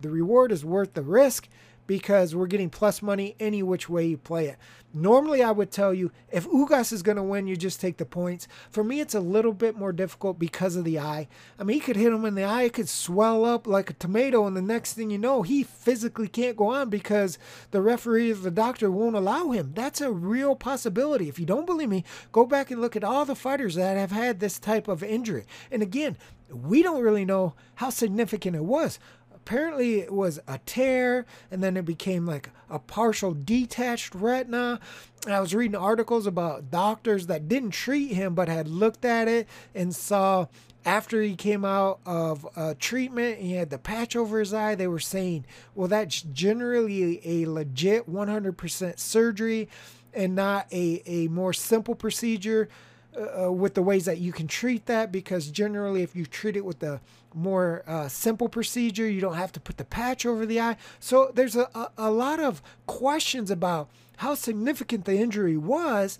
The 0.00 0.10
reward 0.10 0.52
is 0.52 0.64
worth 0.64 0.94
the 0.94 1.02
risk 1.02 1.48
because 1.86 2.34
we're 2.34 2.46
getting 2.46 2.70
plus 2.70 3.02
money 3.02 3.34
any 3.40 3.62
which 3.62 3.88
way 3.88 4.06
you 4.06 4.16
play 4.16 4.46
it. 4.46 4.56
Normally, 4.94 5.42
I 5.42 5.50
would 5.50 5.70
tell 5.70 5.94
you 5.94 6.12
if 6.30 6.46
Ugas 6.48 6.92
is 6.92 7.02
going 7.02 7.16
to 7.16 7.22
win, 7.22 7.46
you 7.46 7.56
just 7.56 7.80
take 7.80 7.96
the 7.96 8.04
points. 8.04 8.46
For 8.70 8.84
me, 8.84 9.00
it's 9.00 9.14
a 9.14 9.20
little 9.20 9.54
bit 9.54 9.74
more 9.74 9.92
difficult 9.92 10.38
because 10.38 10.76
of 10.76 10.84
the 10.84 10.98
eye. 10.98 11.28
I 11.58 11.64
mean, 11.64 11.74
he 11.74 11.80
could 11.80 11.96
hit 11.96 12.12
him 12.12 12.26
in 12.26 12.34
the 12.34 12.44
eye, 12.44 12.64
it 12.64 12.74
could 12.74 12.90
swell 12.90 13.44
up 13.46 13.66
like 13.66 13.88
a 13.88 13.94
tomato, 13.94 14.46
and 14.46 14.54
the 14.54 14.62
next 14.62 14.92
thing 14.92 15.10
you 15.10 15.16
know, 15.16 15.42
he 15.42 15.62
physically 15.62 16.28
can't 16.28 16.58
go 16.58 16.68
on 16.68 16.90
because 16.90 17.38
the 17.70 17.80
referee 17.80 18.32
or 18.32 18.34
the 18.34 18.50
doctor 18.50 18.90
won't 18.90 19.16
allow 19.16 19.50
him. 19.50 19.72
That's 19.74 20.02
a 20.02 20.12
real 20.12 20.54
possibility. 20.54 21.28
If 21.28 21.38
you 21.38 21.46
don't 21.46 21.66
believe 21.66 21.88
me, 21.88 22.04
go 22.30 22.44
back 22.44 22.70
and 22.70 22.80
look 22.80 22.94
at 22.94 23.04
all 23.04 23.24
the 23.24 23.34
fighters 23.34 23.76
that 23.76 23.96
have 23.96 24.12
had 24.12 24.40
this 24.40 24.58
type 24.58 24.88
of 24.88 25.02
injury. 25.02 25.46
And 25.70 25.82
again, 25.82 26.18
we 26.50 26.82
don't 26.82 27.02
really 27.02 27.24
know 27.24 27.54
how 27.76 27.90
significant 27.90 28.56
it 28.56 28.64
was 28.64 28.98
apparently 29.44 29.98
it 30.00 30.12
was 30.12 30.38
a 30.46 30.58
tear 30.66 31.26
and 31.50 31.62
then 31.62 31.76
it 31.76 31.84
became 31.84 32.26
like 32.26 32.50
a 32.70 32.78
partial 32.78 33.34
detached 33.34 34.14
retina. 34.14 34.78
And 35.24 35.34
I 35.34 35.40
was 35.40 35.54
reading 35.54 35.76
articles 35.76 36.26
about 36.26 36.70
doctors 36.70 37.26
that 37.26 37.48
didn't 37.48 37.72
treat 37.72 38.12
him 38.12 38.34
but 38.34 38.48
had 38.48 38.68
looked 38.68 39.04
at 39.04 39.28
it 39.28 39.48
and 39.74 39.94
saw 39.94 40.46
after 40.84 41.22
he 41.22 41.36
came 41.36 41.64
out 41.64 42.00
of 42.04 42.46
uh, 42.56 42.74
treatment, 42.78 43.38
and 43.38 43.46
he 43.46 43.52
had 43.52 43.70
the 43.70 43.78
patch 43.78 44.16
over 44.16 44.40
his 44.40 44.52
eye. 44.52 44.74
They 44.74 44.88
were 44.88 44.98
saying, 44.98 45.46
well, 45.76 45.86
that's 45.86 46.22
generally 46.22 47.20
a 47.24 47.46
legit 47.46 48.10
100% 48.10 48.98
surgery 48.98 49.68
and 50.12 50.34
not 50.34 50.66
a, 50.72 51.02
a 51.06 51.28
more 51.28 51.52
simple 51.52 51.94
procedure 51.94 52.68
uh, 53.16 53.46
uh, 53.46 53.52
with 53.52 53.74
the 53.74 53.82
ways 53.82 54.04
that 54.04 54.18
you 54.18 54.32
can 54.32 54.46
treat 54.46 54.86
that 54.86 55.12
because 55.12 55.50
generally 55.50 56.02
if 56.02 56.16
you 56.16 56.26
treat 56.26 56.56
it 56.56 56.64
with 56.64 56.82
a 56.82 57.00
more 57.34 57.82
uh, 57.86 58.08
simple 58.08 58.48
procedure 58.48 59.08
you 59.08 59.20
don't 59.20 59.36
have 59.36 59.52
to 59.52 59.60
put 59.60 59.76
the 59.76 59.84
patch 59.84 60.26
over 60.26 60.46
the 60.46 60.60
eye. 60.60 60.76
So 61.00 61.30
there's 61.34 61.56
a, 61.56 61.68
a, 61.74 61.90
a 61.98 62.10
lot 62.10 62.40
of 62.40 62.62
questions 62.86 63.50
about 63.50 63.88
how 64.18 64.34
significant 64.34 65.04
the 65.04 65.16
injury 65.16 65.56
was 65.56 66.18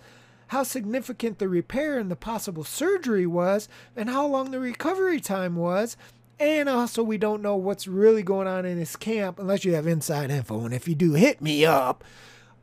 how 0.52 0.62
significant 0.62 1.38
the 1.38 1.48
repair 1.48 1.98
and 1.98 2.10
the 2.10 2.16
possible 2.16 2.62
surgery 2.62 3.26
was 3.26 3.70
and 3.96 4.10
how 4.10 4.26
long 4.26 4.50
the 4.50 4.60
recovery 4.60 5.18
time 5.18 5.56
was. 5.56 5.96
And 6.38 6.68
also 6.68 7.02
we 7.02 7.16
don't 7.16 7.40
know 7.40 7.56
what's 7.56 7.88
really 7.88 8.22
going 8.22 8.46
on 8.46 8.66
in 8.66 8.76
his 8.76 8.94
camp 8.94 9.38
unless 9.38 9.64
you 9.64 9.72
have 9.72 9.86
inside 9.86 10.30
info. 10.30 10.66
And 10.66 10.74
if 10.74 10.86
you 10.86 10.94
do 10.94 11.14
hit 11.14 11.40
me 11.40 11.64
up 11.64 12.04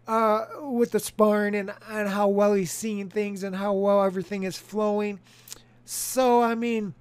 uh, 0.10 0.48
with 0.62 0.90
the 0.90 1.00
sparring 1.00 1.54
and, 1.54 1.72
and 1.88 2.10
how 2.10 2.28
well 2.28 2.56
he's 2.56 2.72
seeing 2.72 3.10
things 3.10 3.44
and 3.44 3.56
how 3.56 3.74
well 3.74 4.04
everything 4.04 4.42
is 4.42 4.58
flowing. 4.58 5.20
So, 5.86 6.42
I 6.42 6.56
mean, 6.56 6.96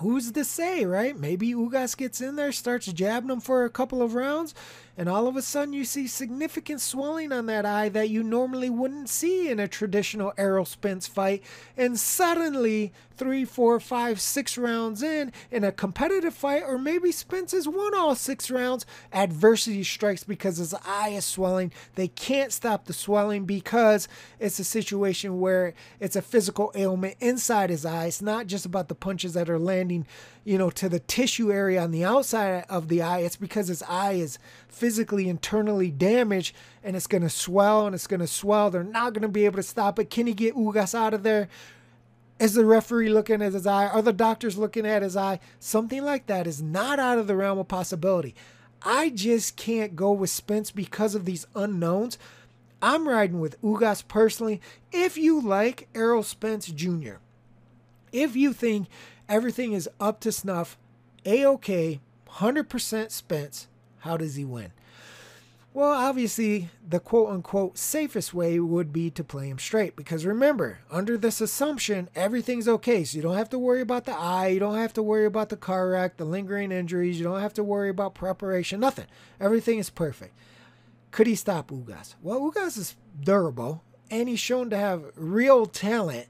who's 0.00 0.32
to 0.32 0.44
say, 0.44 0.86
right? 0.86 1.14
Maybe 1.14 1.52
Ugas 1.52 1.94
gets 1.94 2.22
in 2.22 2.36
there, 2.36 2.50
starts 2.52 2.90
jabbing 2.90 3.28
him 3.28 3.40
for 3.40 3.66
a 3.66 3.70
couple 3.70 4.00
of 4.00 4.14
rounds, 4.14 4.54
and 4.98 5.08
all 5.08 5.28
of 5.28 5.36
a 5.36 5.42
sudden 5.42 5.72
you 5.72 5.84
see 5.84 6.08
significant 6.08 6.80
swelling 6.80 7.30
on 7.30 7.46
that 7.46 7.64
eye 7.64 7.88
that 7.88 8.10
you 8.10 8.24
normally 8.24 8.68
wouldn't 8.68 9.08
see 9.08 9.48
in 9.48 9.60
a 9.60 9.68
traditional 9.68 10.32
Errol 10.36 10.64
Spence 10.64 11.06
fight. 11.06 11.44
And 11.76 11.96
suddenly, 11.96 12.92
three, 13.16 13.44
four, 13.44 13.78
five, 13.78 14.20
six 14.20 14.58
rounds 14.58 15.00
in, 15.02 15.32
in 15.52 15.62
a 15.62 15.70
competitive 15.70 16.34
fight, 16.34 16.64
or 16.66 16.78
maybe 16.78 17.12
Spence 17.12 17.52
has 17.52 17.68
won 17.68 17.94
all 17.94 18.16
six 18.16 18.50
rounds, 18.50 18.84
adversity 19.12 19.84
strikes 19.84 20.24
because 20.24 20.56
his 20.56 20.74
eye 20.84 21.10
is 21.10 21.24
swelling. 21.24 21.72
They 21.94 22.08
can't 22.08 22.52
stop 22.52 22.86
the 22.86 22.92
swelling 22.92 23.44
because 23.44 24.08
it's 24.40 24.58
a 24.58 24.64
situation 24.64 25.38
where 25.38 25.74
it's 26.00 26.16
a 26.16 26.22
physical 26.22 26.72
ailment 26.74 27.16
inside 27.20 27.70
his 27.70 27.86
eye. 27.86 28.06
It's 28.06 28.20
not 28.20 28.48
just 28.48 28.66
about 28.66 28.88
the 28.88 28.96
punches 28.96 29.34
that 29.34 29.48
are 29.48 29.60
landing 29.60 30.06
you 30.48 30.56
know, 30.56 30.70
to 30.70 30.88
the 30.88 30.98
tissue 30.98 31.52
area 31.52 31.82
on 31.82 31.90
the 31.90 32.02
outside 32.02 32.64
of 32.70 32.88
the 32.88 33.02
eye, 33.02 33.18
it's 33.18 33.36
because 33.36 33.68
his 33.68 33.82
eye 33.82 34.12
is 34.12 34.38
physically 34.68 35.28
internally 35.28 35.90
damaged 35.90 36.54
and 36.84 36.94
it's 36.94 37.06
going 37.06 37.22
to 37.22 37.30
swell 37.30 37.86
and 37.86 37.94
it's 37.94 38.06
going 38.06 38.20
to 38.20 38.26
swell. 38.26 38.70
They're 38.70 38.84
not 38.84 39.12
going 39.12 39.22
to 39.22 39.28
be 39.28 39.44
able 39.44 39.56
to 39.56 39.62
stop 39.62 39.98
it. 39.98 40.10
Can 40.10 40.26
he 40.26 40.34
get 40.34 40.54
Ugas 40.54 40.94
out 40.94 41.14
of 41.14 41.22
there? 41.22 41.48
Is 42.38 42.54
the 42.54 42.64
referee 42.64 43.08
looking 43.08 43.42
at 43.42 43.52
his 43.52 43.66
eye? 43.66 43.88
Are 43.88 44.02
the 44.02 44.12
doctors 44.12 44.56
looking 44.56 44.86
at 44.86 45.02
his 45.02 45.16
eye? 45.16 45.40
Something 45.58 46.04
like 46.04 46.26
that 46.26 46.46
is 46.46 46.62
not 46.62 47.00
out 47.00 47.18
of 47.18 47.26
the 47.26 47.34
realm 47.34 47.58
of 47.58 47.66
possibility. 47.66 48.34
I 48.82 49.10
just 49.10 49.56
can't 49.56 49.96
go 49.96 50.12
with 50.12 50.30
Spence 50.30 50.70
because 50.70 51.16
of 51.16 51.24
these 51.24 51.46
unknowns. 51.56 52.16
I'm 52.80 53.08
riding 53.08 53.40
with 53.40 53.60
Ugas 53.60 54.06
personally. 54.06 54.60
If 54.92 55.16
you 55.16 55.40
like 55.40 55.88
Errol 55.96 56.22
Spence 56.22 56.68
Jr., 56.68 57.16
if 58.12 58.36
you 58.36 58.52
think 58.52 58.86
everything 59.28 59.72
is 59.72 59.88
up 59.98 60.20
to 60.20 60.30
snuff, 60.30 60.78
A 61.24 61.44
OK, 61.44 62.00
100% 62.28 63.10
Spence, 63.10 63.66
how 64.00 64.16
does 64.16 64.36
he 64.36 64.44
win? 64.44 64.72
Well, 65.74 65.92
obviously, 65.92 66.70
the 66.86 66.98
quote 66.98 67.30
unquote 67.30 67.78
safest 67.78 68.32
way 68.32 68.58
would 68.58 68.92
be 68.92 69.10
to 69.10 69.22
play 69.22 69.48
him 69.48 69.58
straight 69.58 69.94
because 69.94 70.26
remember, 70.26 70.78
under 70.90 71.16
this 71.16 71.40
assumption, 71.40 72.08
everything's 72.16 72.66
okay. 72.66 73.04
So 73.04 73.16
you 73.16 73.22
don't 73.22 73.36
have 73.36 73.50
to 73.50 73.58
worry 73.58 73.82
about 73.82 74.04
the 74.04 74.16
eye, 74.16 74.48
you 74.48 74.60
don't 74.60 74.78
have 74.78 74.94
to 74.94 75.02
worry 75.02 75.26
about 75.26 75.50
the 75.50 75.56
car 75.56 75.90
wreck, 75.90 76.16
the 76.16 76.24
lingering 76.24 76.72
injuries, 76.72 77.18
you 77.18 77.24
don't 77.24 77.40
have 77.42 77.54
to 77.54 77.62
worry 77.62 77.90
about 77.90 78.14
preparation, 78.14 78.80
nothing. 78.80 79.06
Everything 79.40 79.78
is 79.78 79.90
perfect. 79.90 80.34
Could 81.10 81.26
he 81.26 81.34
stop 81.34 81.70
Ugas? 81.70 82.14
Well, 82.22 82.40
Ugas 82.40 82.76
is 82.78 82.96
durable 83.22 83.84
and 84.10 84.28
he's 84.28 84.40
shown 84.40 84.70
to 84.70 84.76
have 84.76 85.12
real 85.16 85.66
talent 85.66 86.26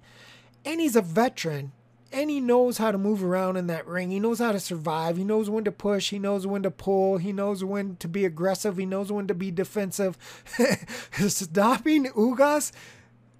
and 0.64 0.80
he's 0.80 0.96
a 0.96 1.00
veteran 1.02 1.72
and 2.12 2.30
he 2.30 2.40
knows 2.40 2.78
how 2.78 2.90
to 2.90 2.98
move 2.98 3.22
around 3.22 3.56
in 3.56 3.66
that 3.66 3.86
ring. 3.86 4.10
He 4.10 4.20
knows 4.20 4.38
how 4.38 4.52
to 4.52 4.60
survive. 4.60 5.16
He 5.16 5.24
knows 5.24 5.50
when 5.50 5.64
to 5.64 5.72
push. 5.72 6.10
He 6.10 6.18
knows 6.18 6.46
when 6.46 6.62
to 6.62 6.70
pull. 6.70 7.18
He 7.18 7.32
knows 7.32 7.62
when 7.62 7.96
to 7.96 8.08
be 8.08 8.24
aggressive. 8.24 8.76
He 8.76 8.86
knows 8.86 9.12
when 9.12 9.26
to 9.26 9.34
be 9.34 9.50
defensive. 9.50 10.16
Stopping 11.12 12.06
Ugas 12.06 12.72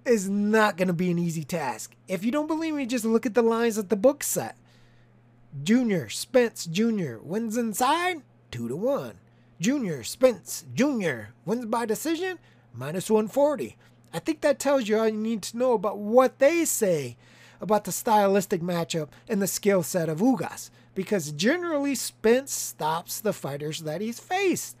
is 0.05 0.29
not 0.29 0.77
going 0.77 0.87
to 0.87 0.93
be 0.93 1.09
an 1.09 1.19
easy 1.19 1.43
task. 1.43 1.95
If 2.07 2.23
you 2.23 2.31
don't 2.31 2.47
believe 2.47 2.75
me, 2.75 2.85
just 2.85 3.05
look 3.05 3.25
at 3.25 3.33
the 3.33 3.41
lines 3.41 3.75
that 3.75 3.89
the 3.89 3.95
book 3.95 4.23
set. 4.23 4.55
Junior 5.63 6.09
Spence 6.09 6.65
Jr. 6.65 7.17
wins 7.21 7.57
inside, 7.57 8.21
2 8.51 8.67
to 8.67 8.75
1. 8.75 9.13
Junior 9.59 10.03
Spence 10.03 10.63
Jr. 10.73 11.31
wins 11.43 11.65
by 11.65 11.85
decision, 11.85 12.37
minus 12.73 13.09
140. 13.09 13.75
I 14.13 14.19
think 14.19 14.41
that 14.41 14.59
tells 14.59 14.87
you 14.87 14.97
all 14.97 15.07
you 15.07 15.17
need 15.17 15.41
to 15.43 15.57
know 15.57 15.73
about 15.73 15.97
what 15.97 16.39
they 16.39 16.65
say 16.65 17.17
about 17.61 17.83
the 17.83 17.91
stylistic 17.91 18.61
matchup 18.61 19.09
and 19.27 19.41
the 19.41 19.47
skill 19.47 19.83
set 19.83 20.09
of 20.09 20.19
Ugas, 20.19 20.69
because 20.95 21.31
generally 21.31 21.95
Spence 21.95 22.51
stops 22.51 23.19
the 23.19 23.33
fighters 23.33 23.79
that 23.81 24.01
he's 24.01 24.19
faced, 24.19 24.75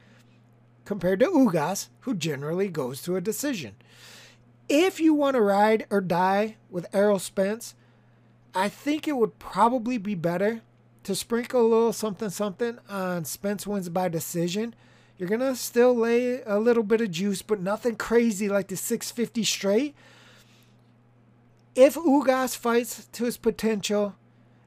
compared 0.85 1.19
to 1.19 1.27
Ugas, 1.27 1.89
who 2.01 2.15
generally 2.15 2.67
goes 2.67 3.01
to 3.03 3.15
a 3.15 3.21
decision. 3.21 3.75
If 4.67 4.99
you 4.99 5.13
want 5.13 5.35
to 5.35 5.41
ride 5.41 5.85
or 5.89 6.01
die 6.01 6.57
with 6.69 6.93
Errol 6.93 7.19
Spence, 7.19 7.75
I 8.53 8.69
think 8.69 9.07
it 9.07 9.17
would 9.17 9.39
probably 9.39 9.97
be 9.97 10.15
better 10.15 10.61
to 11.03 11.15
sprinkle 11.15 11.61
a 11.61 11.67
little 11.67 11.93
something 11.93 12.29
something 12.29 12.77
on 12.89 13.25
Spence 13.25 13.65
wins 13.65 13.89
by 13.89 14.09
decision. 14.09 14.75
You're 15.17 15.29
going 15.29 15.41
to 15.41 15.55
still 15.55 15.95
lay 15.95 16.41
a 16.43 16.59
little 16.59 16.83
bit 16.83 17.01
of 17.01 17.11
juice, 17.11 17.41
but 17.41 17.59
nothing 17.59 17.95
crazy 17.95 18.47
like 18.47 18.67
the 18.67 18.77
650 18.77 19.43
straight 19.43 19.95
if 21.79 21.95
Ugas 21.95 22.57
fights 22.57 23.07
to 23.13 23.23
his 23.23 23.37
potential, 23.37 24.15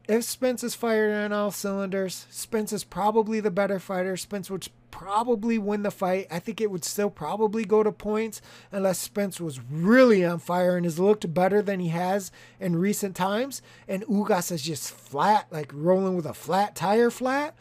if 0.09 0.25
Spence 0.25 0.65
is 0.65 0.75
firing 0.75 1.15
on 1.15 1.33
all 1.33 1.51
cylinders, 1.51 2.27
Spence 2.31 2.73
is 2.73 2.85
probably 2.85 3.39
the 3.39 3.51
better 3.51 3.79
fighter. 3.79 4.17
Spence 4.17 4.51
would 4.51 4.69
probably 4.91 5.59
win 5.59 5.83
the 5.83 5.91
fight. 5.91 6.27
I 6.31 6.39
think 6.39 6.59
it 6.59 6.71
would 6.71 6.87
still 6.87 7.11
probably 7.11 7.67
go 7.67 7.83
to 7.83 7.93
points 7.93 8.41
unless 8.71 8.99
Spence 8.99 9.43
was 9.43 9.61
really 9.61 10.25
on 10.25 10.39
fire 10.39 10.75
and 10.75 10.87
has 10.87 10.99
looked 10.99 11.35
better 11.35 11.61
than 11.61 11.81
he 11.81 11.89
has 11.89 12.33
in 12.59 12.77
recent 12.77 13.15
times. 13.15 13.61
And 13.87 14.05
Ugas 14.05 14.51
is 14.51 14.63
just 14.63 14.91
flat, 14.91 15.49
like 15.51 15.71
rolling 15.75 16.17
with 16.17 16.27
a 16.27 16.35
flat 16.35 16.75
tire 16.75 17.11
flat. 17.11 17.55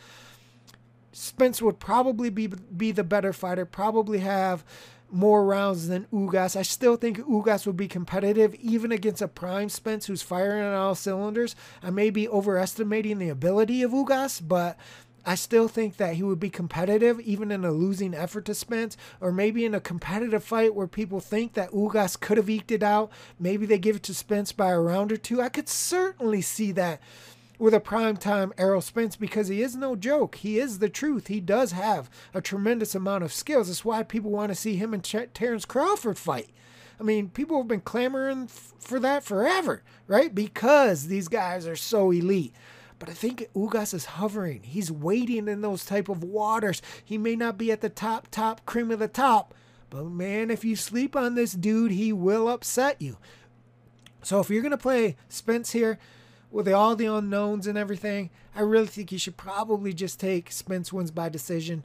Spence 1.11 1.61
would 1.61 1.77
probably 1.77 2.29
be 2.29 2.47
be 2.47 2.93
the 2.93 3.03
better 3.03 3.33
fighter, 3.33 3.65
probably 3.65 4.19
have 4.19 4.63
more 5.11 5.45
rounds 5.45 5.87
than 5.87 6.07
Ugas. 6.13 6.55
I 6.55 6.61
still 6.61 6.95
think 6.95 7.19
Ugas 7.19 7.65
would 7.65 7.77
be 7.77 7.87
competitive 7.87 8.55
even 8.55 8.91
against 8.91 9.21
a 9.21 9.27
prime 9.27 9.69
Spence 9.69 10.05
who's 10.05 10.21
firing 10.21 10.63
on 10.63 10.73
all 10.73 10.95
cylinders. 10.95 11.55
I 11.83 11.89
may 11.89 12.09
be 12.09 12.27
overestimating 12.27 13.19
the 13.19 13.29
ability 13.29 13.83
of 13.83 13.91
Ugas, 13.91 14.41
but 14.45 14.77
I 15.25 15.35
still 15.35 15.67
think 15.67 15.97
that 15.97 16.15
he 16.15 16.23
would 16.23 16.39
be 16.39 16.49
competitive 16.49 17.19
even 17.19 17.51
in 17.51 17.63
a 17.63 17.71
losing 17.71 18.13
effort 18.13 18.45
to 18.45 18.55
Spence, 18.55 18.97
or 19.19 19.31
maybe 19.31 19.65
in 19.65 19.75
a 19.75 19.79
competitive 19.79 20.43
fight 20.43 20.73
where 20.73 20.87
people 20.87 21.19
think 21.19 21.53
that 21.53 21.71
Ugas 21.71 22.19
could 22.19 22.37
have 22.37 22.49
eked 22.49 22.71
it 22.71 22.81
out. 22.81 23.11
Maybe 23.39 23.65
they 23.65 23.77
give 23.77 23.97
it 23.97 24.03
to 24.03 24.13
Spence 24.13 24.51
by 24.51 24.71
a 24.71 24.79
round 24.79 25.11
or 25.11 25.17
two. 25.17 25.41
I 25.41 25.49
could 25.49 25.69
certainly 25.69 26.41
see 26.41 26.71
that 26.71 27.01
with 27.61 27.75
a 27.75 27.79
primetime 27.79 28.51
Errol 28.57 28.81
Spence 28.81 29.15
because 29.15 29.47
he 29.47 29.61
is 29.61 29.75
no 29.75 29.95
joke. 29.95 30.37
He 30.37 30.57
is 30.57 30.79
the 30.79 30.89
truth. 30.89 31.27
He 31.27 31.39
does 31.39 31.73
have 31.73 32.09
a 32.33 32.41
tremendous 32.41 32.95
amount 32.95 33.23
of 33.23 33.31
skills. 33.31 33.67
That's 33.67 33.85
why 33.85 34.01
people 34.01 34.31
want 34.31 34.49
to 34.49 34.55
see 34.55 34.77
him 34.77 34.95
and 34.95 35.03
Ter- 35.03 35.27
Terrence 35.27 35.63
Crawford 35.63 36.17
fight. 36.17 36.49
I 36.99 37.03
mean, 37.03 37.29
people 37.29 37.57
have 37.57 37.67
been 37.67 37.81
clamoring 37.81 38.45
f- 38.45 38.73
for 38.79 38.99
that 39.01 39.23
forever, 39.23 39.83
right? 40.07 40.33
Because 40.33 41.05
these 41.05 41.27
guys 41.27 41.67
are 41.67 41.75
so 41.75 42.09
elite. 42.09 42.55
But 42.97 43.09
I 43.09 43.13
think 43.13 43.47
Ugas 43.55 43.93
is 43.93 44.05
hovering. 44.05 44.63
He's 44.63 44.91
waiting 44.91 45.47
in 45.47 45.61
those 45.61 45.85
type 45.85 46.09
of 46.09 46.23
waters. 46.23 46.81
He 47.05 47.19
may 47.19 47.35
not 47.35 47.59
be 47.59 47.71
at 47.71 47.81
the 47.81 47.89
top, 47.89 48.29
top 48.31 48.65
cream 48.65 48.89
of 48.89 48.97
the 48.97 49.07
top, 49.07 49.53
but 49.91 50.05
man, 50.05 50.49
if 50.49 50.65
you 50.65 50.75
sleep 50.75 51.15
on 51.15 51.35
this 51.35 51.53
dude, 51.53 51.91
he 51.91 52.11
will 52.11 52.49
upset 52.49 52.99
you. 52.99 53.17
So 54.23 54.39
if 54.39 54.49
you're 54.49 54.63
gonna 54.63 54.77
play 54.77 55.15
Spence 55.29 55.73
here, 55.73 55.99
with 56.51 56.67
all 56.67 56.95
the 56.95 57.05
unknowns 57.05 57.65
and 57.65 57.77
everything, 57.77 58.29
I 58.55 58.61
really 58.61 58.87
think 58.87 59.11
you 59.11 59.17
should 59.17 59.37
probably 59.37 59.93
just 59.93 60.19
take 60.19 60.51
Spence 60.51 60.91
wins 60.91 61.11
by 61.11 61.29
decision. 61.29 61.83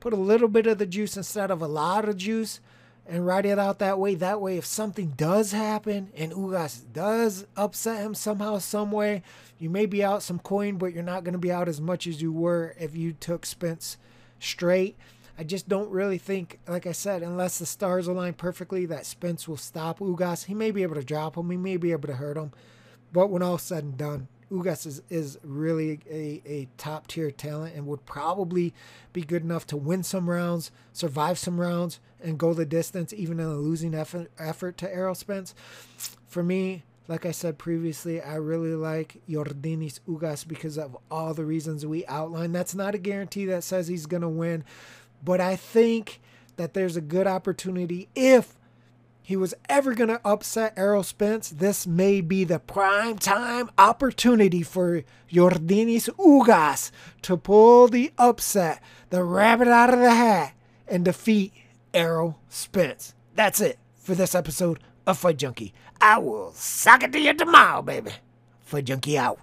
Put 0.00 0.12
a 0.12 0.16
little 0.16 0.48
bit 0.48 0.66
of 0.66 0.78
the 0.78 0.86
juice 0.86 1.16
instead 1.16 1.50
of 1.50 1.60
a 1.60 1.66
lot 1.66 2.08
of 2.08 2.16
juice 2.16 2.60
and 3.08 3.26
write 3.26 3.46
it 3.46 3.58
out 3.58 3.78
that 3.78 3.98
way. 3.98 4.14
That 4.14 4.40
way, 4.40 4.56
if 4.56 4.66
something 4.66 5.14
does 5.16 5.52
happen 5.52 6.10
and 6.16 6.32
Ugas 6.32 6.82
does 6.92 7.46
upset 7.56 8.04
him 8.04 8.14
somehow, 8.14 8.58
some 8.58 8.92
way, 8.92 9.22
you 9.58 9.70
may 9.70 9.86
be 9.86 10.04
out 10.04 10.22
some 10.22 10.38
coin, 10.38 10.76
but 10.76 10.92
you're 10.92 11.02
not 11.02 11.24
going 11.24 11.32
to 11.32 11.38
be 11.38 11.52
out 11.52 11.68
as 11.68 11.80
much 11.80 12.06
as 12.06 12.22
you 12.22 12.32
were 12.32 12.74
if 12.78 12.96
you 12.96 13.12
took 13.12 13.46
Spence 13.46 13.96
straight. 14.38 14.96
I 15.38 15.44
just 15.44 15.68
don't 15.68 15.90
really 15.90 16.18
think, 16.18 16.60
like 16.66 16.86
I 16.86 16.92
said, 16.92 17.22
unless 17.22 17.58
the 17.58 17.66
stars 17.66 18.06
align 18.06 18.34
perfectly, 18.34 18.86
that 18.86 19.04
Spence 19.04 19.46
will 19.46 19.58
stop 19.58 19.98
Ugas. 19.98 20.46
He 20.46 20.54
may 20.54 20.70
be 20.70 20.82
able 20.82 20.94
to 20.94 21.04
drop 21.04 21.36
him, 21.36 21.50
he 21.50 21.56
may 21.56 21.76
be 21.76 21.92
able 21.92 22.08
to 22.08 22.14
hurt 22.14 22.36
him. 22.36 22.52
But 23.16 23.30
when 23.30 23.42
all 23.42 23.56
said 23.56 23.82
and 23.82 23.96
done, 23.96 24.28
Ugas 24.52 24.86
is, 24.86 25.00
is 25.08 25.38
really 25.42 26.00
a, 26.06 26.42
a 26.44 26.68
top 26.76 27.06
tier 27.06 27.30
talent 27.30 27.74
and 27.74 27.86
would 27.86 28.04
probably 28.04 28.74
be 29.14 29.22
good 29.22 29.42
enough 29.42 29.66
to 29.68 29.76
win 29.78 30.02
some 30.02 30.28
rounds, 30.28 30.70
survive 30.92 31.38
some 31.38 31.58
rounds, 31.58 31.98
and 32.22 32.36
go 32.36 32.52
the 32.52 32.66
distance, 32.66 33.14
even 33.14 33.40
in 33.40 33.46
a 33.46 33.54
losing 33.54 33.94
effort, 33.94 34.30
effort 34.38 34.76
to 34.76 34.94
Errol 34.94 35.14
Spence. 35.14 35.54
For 36.26 36.42
me, 36.42 36.82
like 37.08 37.24
I 37.24 37.30
said 37.30 37.56
previously, 37.56 38.20
I 38.20 38.34
really 38.34 38.74
like 38.74 39.22
Yordenis 39.26 40.00
Ugas 40.06 40.46
because 40.46 40.76
of 40.76 40.94
all 41.10 41.32
the 41.32 41.46
reasons 41.46 41.86
we 41.86 42.04
outlined. 42.08 42.54
That's 42.54 42.74
not 42.74 42.94
a 42.94 42.98
guarantee 42.98 43.46
that 43.46 43.64
says 43.64 43.88
he's 43.88 44.04
going 44.04 44.20
to 44.20 44.28
win, 44.28 44.62
but 45.24 45.40
I 45.40 45.56
think 45.56 46.20
that 46.56 46.74
there's 46.74 46.98
a 46.98 47.00
good 47.00 47.26
opportunity 47.26 48.10
if 48.14 48.58
he 49.26 49.34
was 49.34 49.54
ever 49.68 49.92
going 49.92 50.06
to 50.08 50.20
upset 50.24 50.72
Errol 50.76 51.02
Spence, 51.02 51.48
this 51.50 51.84
may 51.84 52.20
be 52.20 52.44
the 52.44 52.60
prime 52.60 53.18
time 53.18 53.68
opportunity 53.76 54.62
for 54.62 55.02
Yordenis 55.28 56.08
Ugas 56.10 56.92
to 57.22 57.36
pull 57.36 57.88
the 57.88 58.12
upset, 58.18 58.80
the 59.10 59.24
rabbit 59.24 59.66
out 59.66 59.92
of 59.92 59.98
the 59.98 60.14
hat, 60.14 60.54
and 60.86 61.04
defeat 61.04 61.52
Errol 61.92 62.38
Spence. 62.48 63.14
That's 63.34 63.60
it 63.60 63.80
for 63.96 64.14
this 64.14 64.32
episode 64.32 64.78
of 65.08 65.18
Fight 65.18 65.38
Junkie. 65.38 65.74
I 66.00 66.18
will 66.18 66.52
suck 66.52 67.02
it 67.02 67.10
to 67.10 67.18
you 67.20 67.34
tomorrow, 67.34 67.82
baby. 67.82 68.12
Fight 68.60 68.84
Junkie 68.84 69.18
out. 69.18 69.40